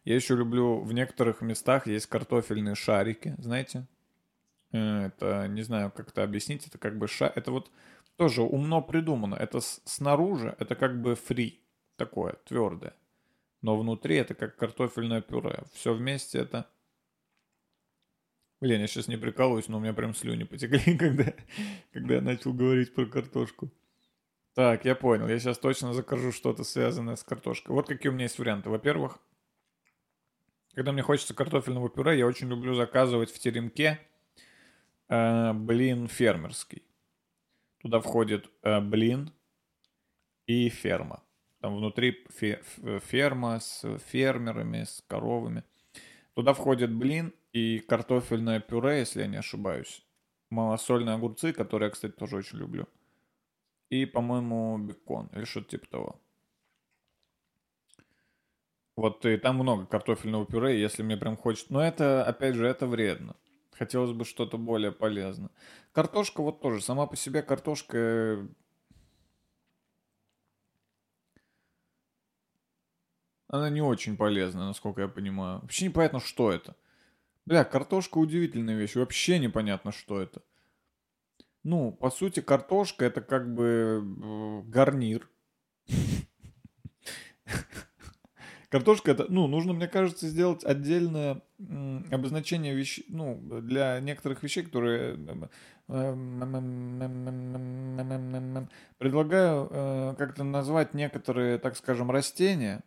[0.04, 3.86] Я еще люблю, в некоторых местах есть картофельные шарики, знаете?
[4.74, 7.32] Э, Это, не знаю, как это объяснить, это как бы ша...
[7.34, 7.70] Это вот
[8.16, 9.36] тоже умно придумано.
[9.36, 11.60] Это с- снаружи, это как бы фри,
[11.96, 12.94] такое, твердое.
[13.62, 15.62] Но внутри это как картофельное пюре.
[15.72, 16.68] Все вместе это...
[18.60, 21.32] Блин, я сейчас не прикалываюсь, но у меня прям слюни потекли, когда,
[21.92, 23.70] когда я начал говорить про картошку.
[24.54, 25.28] Так, я понял.
[25.28, 27.74] Я сейчас точно закажу что-то связанное с картошкой.
[27.74, 28.70] Вот какие у меня есть варианты.
[28.70, 29.18] Во-первых,
[30.74, 34.00] когда мне хочется картофельного пюре, я очень люблю заказывать в теремке
[35.52, 36.82] блин фермерский.
[37.78, 39.30] Туда входит э, блин
[40.46, 41.22] и ферма.
[41.60, 45.64] Там внутри ферма с фермерами, с коровами.
[46.34, 50.04] Туда входит блин и картофельное пюре, если я не ошибаюсь.
[50.50, 52.86] Малосольные огурцы, которые я, кстати, тоже очень люблю.
[53.90, 56.20] И, по-моему, бекон или что-то типа того.
[58.96, 61.72] Вот и там много картофельного пюре, если мне прям хочется.
[61.72, 63.36] Но это, опять же, это вредно.
[63.76, 65.50] Хотелось бы что-то более полезное.
[65.92, 66.80] Картошка вот тоже.
[66.80, 67.96] Сама по себе картошка...
[67.98, 68.46] э,
[73.48, 75.60] Она не очень полезная, насколько я понимаю.
[75.60, 76.76] Вообще непонятно, что это.
[77.46, 78.94] Бля, картошка удивительная вещь.
[78.96, 80.42] Вообще непонятно, что это.
[81.62, 85.28] Ну, по сути, картошка это как бы э, гарнир.
[88.74, 91.40] Картошка это, ну, нужно, мне кажется, сделать отдельное
[92.10, 95.14] обозначение вещей, ну, для некоторых вещей, которые
[95.86, 96.16] э,
[98.98, 102.82] предлагаю э, как-то назвать некоторые, так скажем, растения,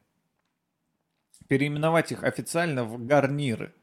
[1.47, 3.73] переименовать их официально в гарниры.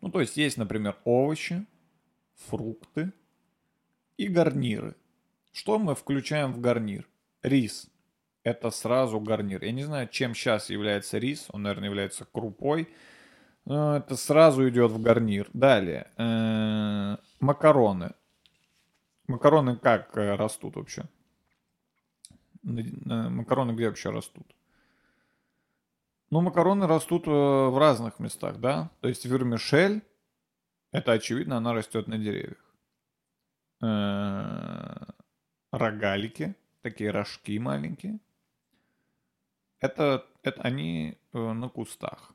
[0.00, 1.64] Ну, то есть есть, например, овощи,
[2.48, 3.12] фрукты
[4.16, 4.96] и гарниры.
[5.52, 7.08] Что мы включаем в гарнир?
[7.44, 7.88] Рис.
[8.46, 9.64] Это сразу гарнир.
[9.64, 11.48] Я не знаю, чем сейчас является рис.
[11.50, 12.88] Он, наверное, является крупой.
[13.64, 15.50] Но это сразу идет в гарнир.
[15.52, 16.06] Далее.
[16.16, 18.12] э, Макароны.
[19.26, 21.06] Макароны как э, растут вообще?
[22.62, 24.46] На- Макароны где вообще растут?
[26.30, 28.90] Ну, макароны растут э, в разных местах, да?
[29.00, 30.02] То есть вермишель,
[30.92, 32.64] это очевидно, она растет на деревьях.
[33.82, 35.04] Э,
[35.72, 38.20] Рогалики, такие рожки маленькие.
[39.86, 42.32] Это, это они э, на кустах.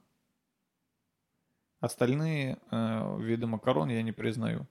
[1.82, 4.68] Остальные э, виды макарон я не признаю.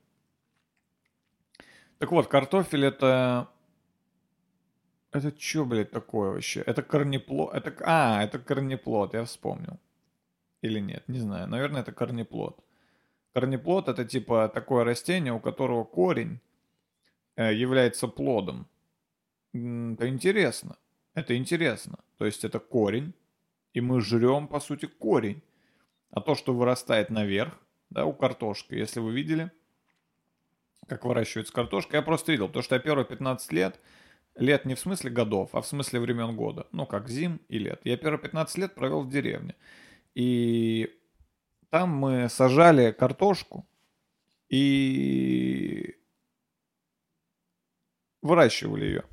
[1.98, 3.48] Так вот, картофель это...
[5.12, 6.60] Это что, блядь, такое вообще?
[6.60, 7.52] Это корнеплод?
[7.52, 7.74] Это...
[7.84, 9.78] А, это корнеплод, я вспомнил.
[10.62, 11.48] Или нет, не знаю.
[11.48, 12.64] Наверное, это корнеплод.
[13.34, 16.40] Корнеплод это типа такое растение, у которого корень
[17.36, 18.66] э, является плодом.
[19.52, 20.76] Это интересно.
[21.14, 21.98] Это интересно.
[22.18, 23.14] То есть это корень,
[23.72, 25.42] и мы жрем, по сути, корень.
[26.10, 27.54] А то, что вырастает наверх,
[27.90, 29.50] да, у картошки, если вы видели,
[30.86, 33.80] как выращивается картошка, я просто видел, потому что я первые 15 лет,
[34.36, 37.80] лет не в смысле годов, а в смысле времен года, ну, как зим и лет.
[37.84, 39.54] Я первые 15 лет провел в деревне.
[40.14, 40.90] И
[41.70, 43.66] там мы сажали картошку
[44.48, 45.96] и
[48.22, 49.04] выращивали ее.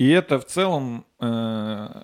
[0.00, 2.02] И это в целом э,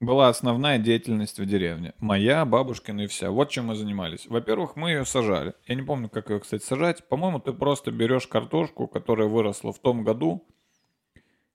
[0.00, 1.92] была основная деятельность в деревне.
[1.98, 3.30] Моя, бабушкина и вся.
[3.30, 4.26] Вот чем мы занимались.
[4.26, 5.52] Во-первых, мы ее сажали.
[5.66, 7.06] Я не помню, как ее, кстати, сажать.
[7.06, 10.46] По-моему, ты просто берешь картошку, которая выросла в том году,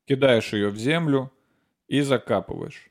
[0.08, 1.32] кидаешь ее в землю
[1.88, 2.88] и закапываешь.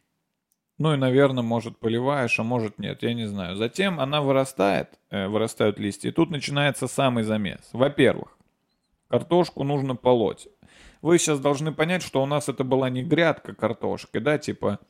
[0.79, 3.55] Ну и, наверное, может, поливаешь, а может нет, я не знаю.
[3.55, 7.71] Затем она вырастает, э, вырастают листья, и тут начинается самый замес.
[7.73, 8.37] Во-первых,
[9.07, 10.49] картошку нужно полоть.
[11.03, 14.81] Вы сейчас должны понять, что у нас это была не грядка картошки, да, типа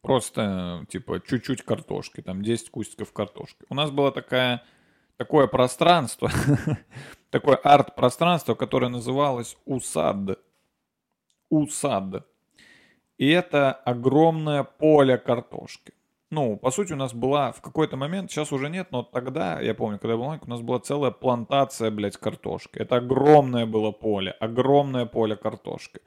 [0.00, 3.64] просто, типа, чуть-чуть картошки, там 10 кустиков картошки.
[3.68, 4.64] У нас было такая,
[5.16, 6.30] такое пространство,
[7.30, 10.38] такое арт-пространство, которое называлось УСАД.
[11.50, 12.26] УСАД.
[13.18, 15.92] И это огромное поле картошки.
[16.30, 19.74] Ну, по сути, у нас была в какой-то момент, сейчас уже нет, но тогда, я
[19.74, 22.78] помню, когда я был маленький, у нас была целая плантация, блядь, картошки.
[22.78, 26.00] Это огромное было поле, огромное поле картошки,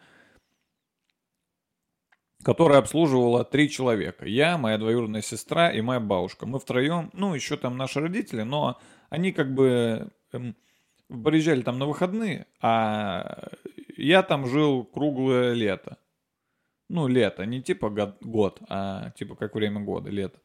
[2.44, 4.28] которое обслуживало три человека.
[4.28, 6.46] Я, моя двоюродная сестра и моя бабушка.
[6.46, 10.56] Мы втроем, ну, еще там наши родители, но они как бы эм,
[11.08, 13.50] приезжали там на выходные, а
[13.98, 15.98] я там жил круглое лето.
[16.94, 20.42] Ну, лето, не типа год, год, а типа как время года, лето.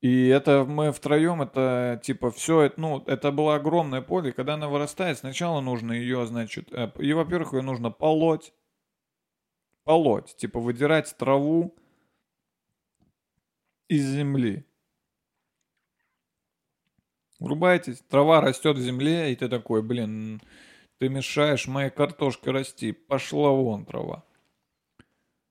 [0.00, 4.32] И это мы втроем, это типа все, ну, это было огромное поле.
[4.32, 8.52] Когда она вырастает, сначала нужно ее, значит, э, и, во-первых, ее нужно полоть.
[9.84, 11.76] Полоть, типа выдирать траву
[13.88, 14.66] из земли.
[17.38, 20.42] Врубаетесь, трава растет в земле, и ты такой, блин,
[20.98, 22.90] ты мешаешь моей картошке расти.
[22.90, 24.24] Пошла вон трава.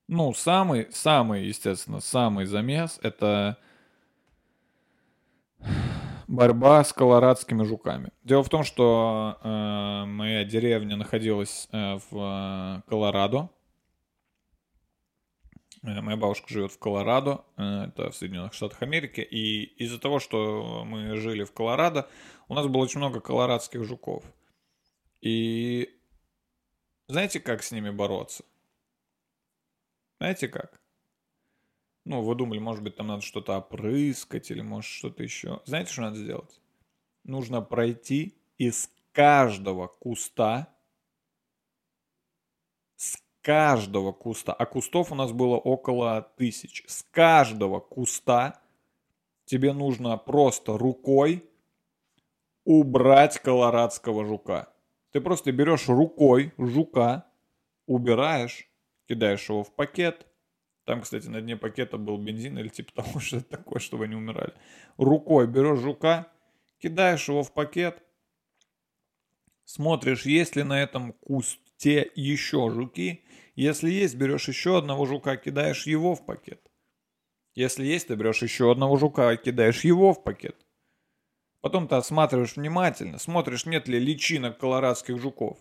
[0.08, 3.58] Ну, самый, самый, естественно, самый замес это
[6.28, 8.12] борьба с колорадскими жуками.
[8.24, 13.50] Дело в том, что э, моя деревня находилась э, в э, Колорадо.
[15.84, 19.22] Э, моя бабушка живет в Колорадо, э, это в Соединенных Штатах Америки.
[19.22, 22.10] И из-за того, что мы жили в Колорадо,
[22.48, 24.24] у нас было очень много колорадских жуков.
[25.22, 25.90] И
[27.08, 28.44] знаете, как с ними бороться?
[30.24, 30.80] Знаете как?
[32.06, 35.60] Ну, вы думали, может быть, там надо что-то опрыскать или может что-то еще.
[35.66, 36.62] Знаете, что надо сделать?
[37.26, 40.74] Нужно пройти из каждого куста,
[42.96, 48.62] с каждого куста, а кустов у нас было около тысяч, с каждого куста
[49.44, 51.44] тебе нужно просто рукой
[52.64, 54.74] убрать колорадского жука.
[55.12, 57.26] Ты просто берешь рукой жука,
[57.88, 58.70] убираешь,
[59.08, 60.28] кидаешь его в пакет–
[60.86, 64.16] там, кстати, на дне пакета был бензин или типа того, что это такое, чтобы они
[64.16, 64.54] умирали.
[64.98, 66.28] Рукой берешь жука,
[66.80, 68.04] кидаешь его в пакет,
[69.64, 73.24] смотришь, есть ли на этом кусте еще жуки.
[73.56, 76.60] Если есть, берешь еще одного жука, кидаешь его в пакет.
[77.56, 80.66] Если есть, ты берешь еще одного жука, кидаешь его в пакет.
[81.62, 85.58] Потом ты осматриваешь внимательно, смотришь, нет ли личинок колорадских жуков.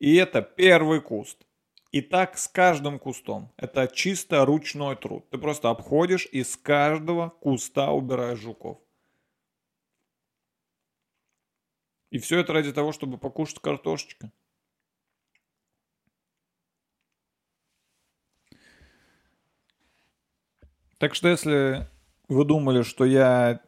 [0.00, 1.46] И это первый куст.
[1.90, 3.52] И так с каждым кустом.
[3.56, 5.28] Это чисто ручной труд.
[5.30, 8.78] Ты просто обходишь и с каждого куста убираешь жуков.
[12.10, 14.32] И все это ради того, чтобы покушать картошечка.
[20.98, 21.88] Так что если
[22.28, 23.62] вы думали, что я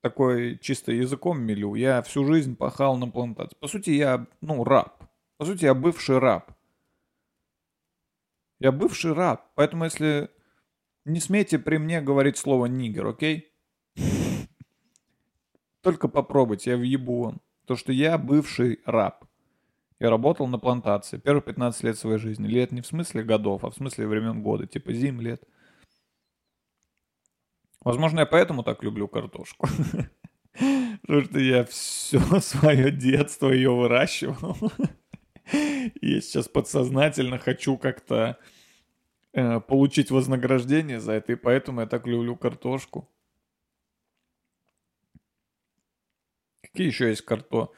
[0.00, 3.56] такой чисто языком милю, я всю жизнь пахал на плантации.
[3.58, 5.02] По сути, я, ну, раб.
[5.38, 6.55] По сути, я бывший раб.
[8.58, 10.30] Я бывший раб, поэтому если
[11.04, 13.52] не смейте при мне говорить слово нигер, окей?
[15.82, 17.40] Только попробуйте, я въебу вам.
[17.66, 19.24] То, что я бывший раб.
[19.98, 22.46] Я работал на плантации первые 15 лет своей жизни.
[22.46, 25.42] Лет не в смысле годов, а в смысле времен года, типа зим, лет.
[27.82, 29.68] Возможно, я поэтому так люблю картошку.
[31.02, 34.56] Потому что я все свое детство ее выращивал.
[36.00, 38.38] Я сейчас подсознательно хочу как-то
[39.32, 43.08] э, получить вознаграждение за это, и поэтому я так люблю картошку.
[46.62, 47.70] Какие еще есть карто...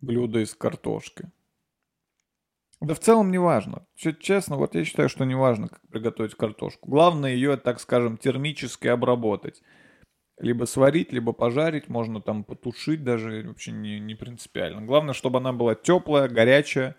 [0.00, 1.30] блюда из картошки?
[2.80, 3.86] Да в целом не важно.
[3.94, 6.90] Честно, вот я считаю, что не важно, как приготовить картошку.
[6.90, 9.62] Главное ее, так скажем, термически обработать.
[10.38, 14.82] Либо сварить, либо пожарить, можно там потушить даже, вообще не, не принципиально.
[14.82, 16.94] Главное, чтобы она была теплая, горячая,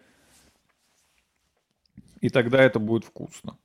[2.20, 3.60] и тогда это будет вкусно.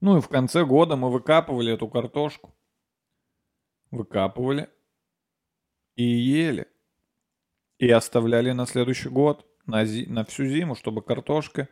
[0.00, 2.54] Ну и в конце года мы выкапывали эту картошку.
[3.90, 4.68] Выкапывали
[5.96, 6.68] и ели.
[7.78, 11.68] И оставляли на следующий год, на, зи- на всю зиму, чтобы картошка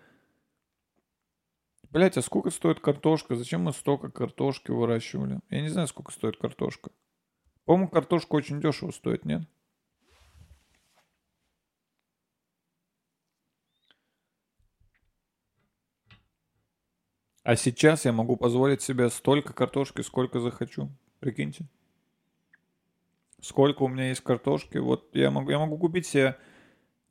[1.93, 3.37] Блять, а сколько стоит картошка?
[3.37, 5.41] Зачем мы столько картошки выращивали?
[5.51, 6.91] Я не знаю, сколько стоит картошка.
[7.67, 9.43] По-моему, картошка очень дешево стоит, нет?
[17.43, 20.89] А сейчас я могу позволить себе столько картошки, сколько захочу.
[21.21, 21.67] Прикиньте.
[23.43, 24.79] Сколько у меня есть картошки.
[24.79, 26.39] Вот я могу, я могу купить себе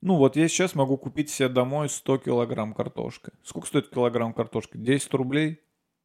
[0.02, 3.32] ну вот я сейчас могу купить себе домой 100 килограмм картошки.
[3.44, 4.78] Сколько стоит килограмм картошки?
[4.78, 5.62] 10 рублей?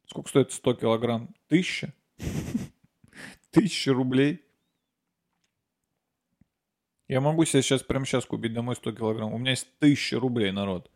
[0.07, 1.35] Сколько стоит 100 килограмм?
[1.47, 1.93] Тысяча?
[3.51, 4.43] Тысяча рублей?
[7.07, 9.33] Я могу себе сейчас, прямо сейчас купить домой 100 килограмм.
[9.33, 10.91] У меня есть тысяча рублей, народ.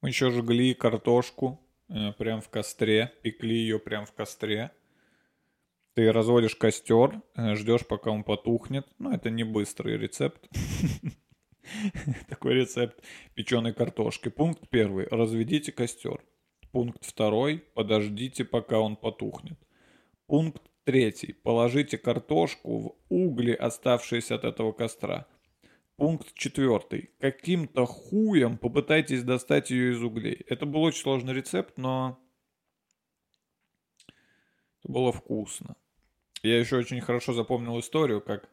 [0.00, 4.70] Мы еще жгли картошку э, прям в костре, пекли ее прям в костре.
[5.94, 8.86] Ты разводишь костер, э, ждешь, пока он потухнет.
[8.98, 10.48] Ну, это не быстрый рецепт.
[12.28, 14.30] Такой рецепт печеной картошки.
[14.30, 15.06] Пункт первый.
[15.10, 16.24] Разведите костер.
[16.72, 17.58] Пункт второй.
[17.74, 19.58] Подождите, пока он потухнет.
[20.26, 21.34] Пункт третий.
[21.34, 25.26] Положите картошку в угли, оставшиеся от этого костра.
[26.00, 27.10] Пункт четвертый.
[27.20, 30.46] Каким-то хуем попытайтесь достать ее из углей.
[30.48, 32.18] Это был очень сложный рецепт, но
[34.78, 35.76] это было вкусно.
[36.42, 38.48] Я еще очень хорошо запомнил историю, как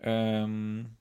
[0.00, 0.96] эм,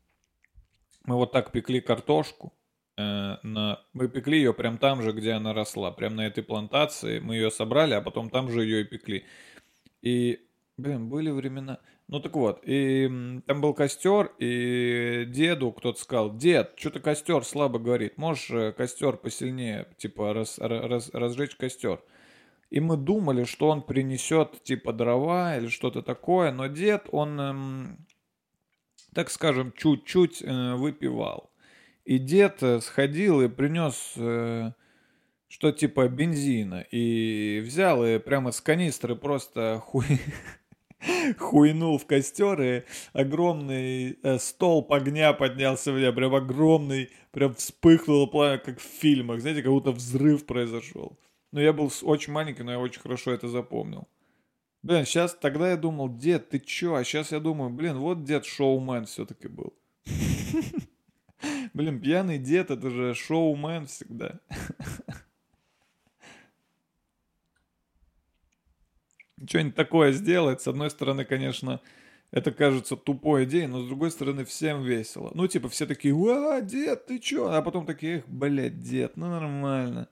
[1.05, 2.53] мы вот так пекли картошку.
[2.95, 3.83] Э, на...
[3.93, 5.89] Мы пекли ее прям там же, где она росла.
[5.89, 7.17] Прям на этой плантации.
[7.17, 9.25] Мы ее собрали, а потом там же ее и пекли.
[10.03, 10.47] И,
[10.77, 11.79] блин, были времена...
[12.07, 17.79] Ну так вот, и там был костер, и деду кто-то сказал, дед, что-то костер слабо
[17.79, 22.03] говорит, можешь э, костер посильнее, типа, раз, раз, разжечь костер.
[22.69, 28.07] И мы думали, что он принесет, типа, дрова или что-то такое, но дед, он, эм,
[29.13, 31.51] так скажем, чуть-чуть э, выпивал.
[32.03, 34.71] И дед э, сходил и принес э,
[35.53, 40.19] что типа бензина, и взял и прямо с канистры просто хуй
[41.37, 42.83] хуйнул в костер, и
[43.13, 49.41] огромный э, столб огня поднялся в небо, прям огромный, прям вспыхнуло пламя, как в фильмах,
[49.41, 51.17] знаете, как будто взрыв произошел.
[51.51, 54.07] Но я был очень маленький, но я очень хорошо это запомнил.
[54.81, 56.95] Блин, сейчас, тогда я думал, дед, ты чё?
[56.95, 59.73] А сейчас я думаю, блин, вот дед шоумен все-таки был.
[61.73, 64.39] Блин, пьяный дед, это же шоумен всегда.
[69.47, 71.81] Что-нибудь такое сделать, с одной стороны, конечно,
[72.31, 75.31] это кажется тупой идеей, но с другой стороны, всем весело.
[75.33, 79.27] Ну, типа, все такие, «Уа, дед, ты чё?» А потом такие, эх, блядь, дед, ну
[79.27, 80.07] нормально.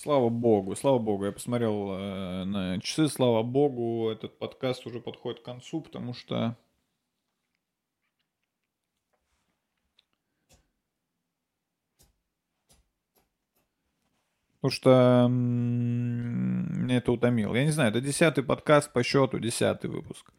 [0.00, 5.40] Слава богу, слава богу, я посмотрел э, на часы, слава богу, этот подкаст уже подходит
[5.40, 6.56] к концу, потому что
[14.60, 17.56] Потому что мне это утомило.
[17.56, 20.32] Я не знаю, это десятый подкаст по счету, десятый выпуск.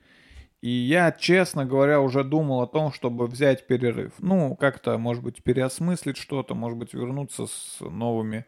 [0.61, 4.13] И я, честно говоря, уже думал о том, чтобы взять перерыв.
[4.19, 8.45] Ну, как-то, может быть, переосмыслить что-то, может быть, вернуться с новыми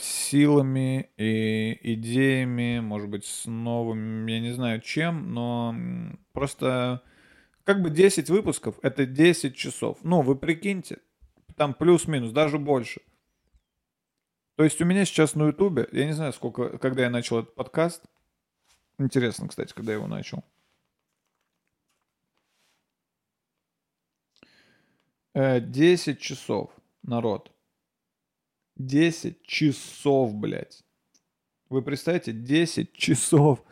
[0.00, 5.76] силами и идеями, может быть, с новым, я не знаю чем, но
[6.32, 7.02] просто
[7.64, 9.98] как бы 10 выпусков— это 10 часов.
[10.02, 10.98] Ну, вы прикиньте,
[11.56, 13.00] там плюс-минус, даже больше.
[14.56, 17.54] То есть у меня сейчас на Ютубе, я не знаю, сколько, когда я начал этот
[17.54, 18.04] подкаст.
[18.98, 20.44] Интересно, кстати, когда я его начал.
[25.34, 26.70] Э, 10 часов,
[27.02, 27.52] народ.
[28.86, 30.84] 10 часов, блядь.
[31.68, 33.62] Вы представьте, 10 часов.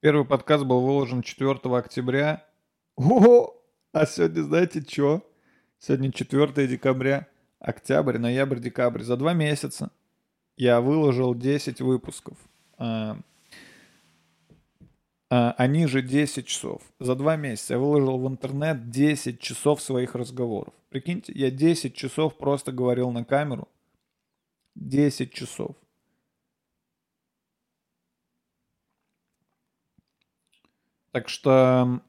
[0.00, 2.46] Первый подкаст был выложен 4 октября.
[2.96, 3.54] О,
[3.92, 5.28] а сегодня знаете что?
[5.78, 7.28] Сегодня 4 декабря,
[7.58, 9.02] октябрь, ноябрь, декабрь.
[9.02, 9.90] За два месяца
[10.56, 12.38] я выложил 10 выпусков.
[15.30, 16.82] А, они же 10 часов.
[16.98, 20.72] За два месяца я выложил в интернет 10 часов своих разговоров.
[20.88, 23.68] Прикиньте, я 10 часов просто говорил на камеру.
[24.74, 25.76] 10 часов.
[31.10, 32.00] Так что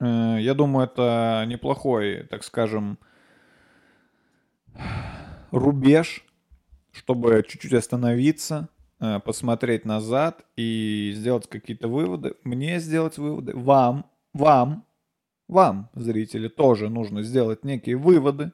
[0.00, 2.98] э, я думаю, это неплохой, так скажем,
[5.50, 6.24] рубеж,
[6.92, 12.34] чтобы чуть-чуть остановиться, посмотреть назад и сделать какие-то выводы.
[12.44, 13.52] Мне сделать выводы.
[13.54, 14.86] Вам, вам,
[15.48, 18.52] вам, зрители, тоже нужно сделать некие выводы.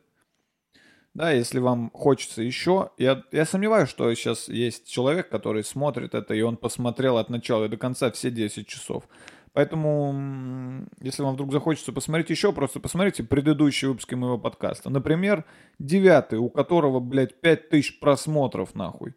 [1.14, 2.90] Да, если вам хочется еще.
[2.96, 7.66] Я, я сомневаюсь, что сейчас есть человек, который смотрит это, и он посмотрел от начала
[7.66, 9.04] и до конца все 10 часов.
[9.52, 14.88] Поэтому, если вам вдруг захочется посмотреть еще, просто посмотрите предыдущие выпуски моего подкаста.
[14.88, 15.44] Например,
[15.78, 19.14] девятый, у которого, блядь, 5000 просмотров, нахуй.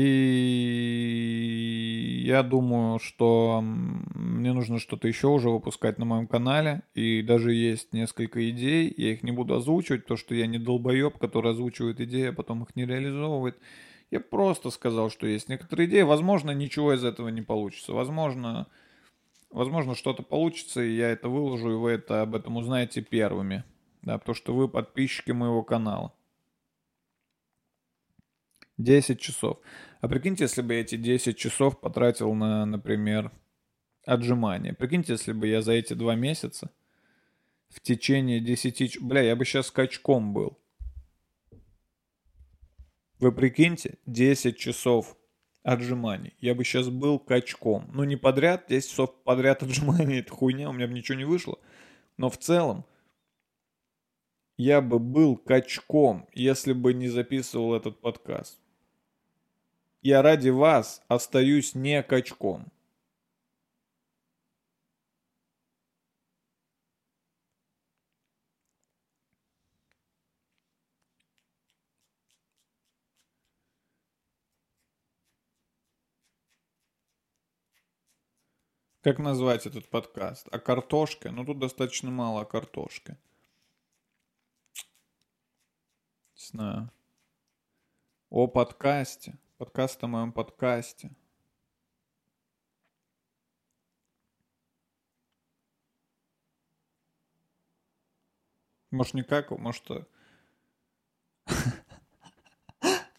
[0.00, 1.08] И
[2.24, 6.82] я думаю, что мне нужно что-то еще уже выпускать на моем канале.
[6.94, 8.94] И даже есть несколько идей.
[8.96, 12.62] Я их не буду озвучивать, то что я не долбоеб, который озвучивает идеи, а потом
[12.62, 13.58] их не реализовывает.
[14.12, 16.02] Я просто сказал, что есть некоторые идеи.
[16.02, 17.92] Возможно, ничего из этого не получится.
[17.92, 18.68] Возможно,
[19.50, 23.64] возможно что-то получится, и я это выложу, и вы это об этом узнаете первыми.
[24.02, 26.12] Да, потому что вы подписчики моего канала.
[28.78, 29.58] 10 часов.
[30.00, 33.32] А прикиньте, если бы я эти 10 часов потратил на, например,
[34.06, 34.72] отжимания.
[34.72, 36.70] Прикиньте, если бы я за эти два месяца
[37.68, 38.92] в течение 10...
[38.92, 40.58] ч- Бля, я бы сейчас качком был.
[43.18, 45.16] Вы прикиньте, 10 часов
[45.64, 46.34] отжиманий.
[46.40, 47.90] Я бы сейчас был качком.
[47.92, 51.58] Ну, не подряд, 10 часов подряд отжиманий, это хуйня, у меня бы ничего не вышло.
[52.16, 52.84] Но в целом,
[54.56, 58.58] я бы был качком, если бы не записывал этот подкаст.
[60.02, 62.70] Я ради вас остаюсь не качком.
[79.02, 80.46] Как назвать этот подкаст?
[80.52, 81.30] О картошке?
[81.30, 83.16] Ну, тут достаточно мало о картошке.
[86.36, 86.90] Не знаю.
[88.30, 89.38] О подкасте.
[89.58, 91.10] Подкаст о моем подкасте.
[98.92, 99.90] Может, никак, может...
[99.90, 100.04] э,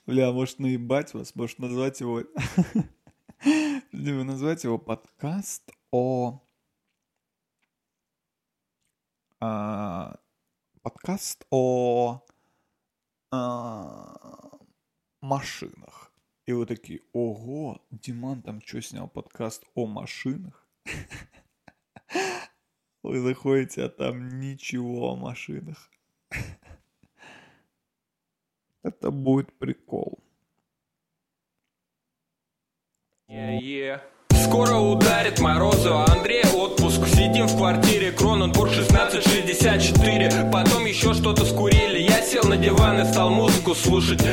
[0.05, 2.21] Бля, может, наебать вас, может, назвать его...
[3.91, 6.41] Либо назвать его подкаст о...
[9.41, 10.17] а,
[10.81, 12.25] подкаст о
[13.29, 14.57] а,
[15.19, 16.08] машинах.
[16.49, 20.67] И вы такие, ого, Диман там что снял подкаст о машинах?
[23.03, 25.91] Вы заходите, а там ничего о машинах.
[28.81, 30.17] Это будет прикол.
[33.27, 34.01] Е-е.
[34.49, 42.21] Скоро ударит морозу, Андрей отпуск Сидим в квартире, Кроненбург 1664 Потом еще что-то скурили Я
[42.23, 44.25] сел на диван и стал музыку слушать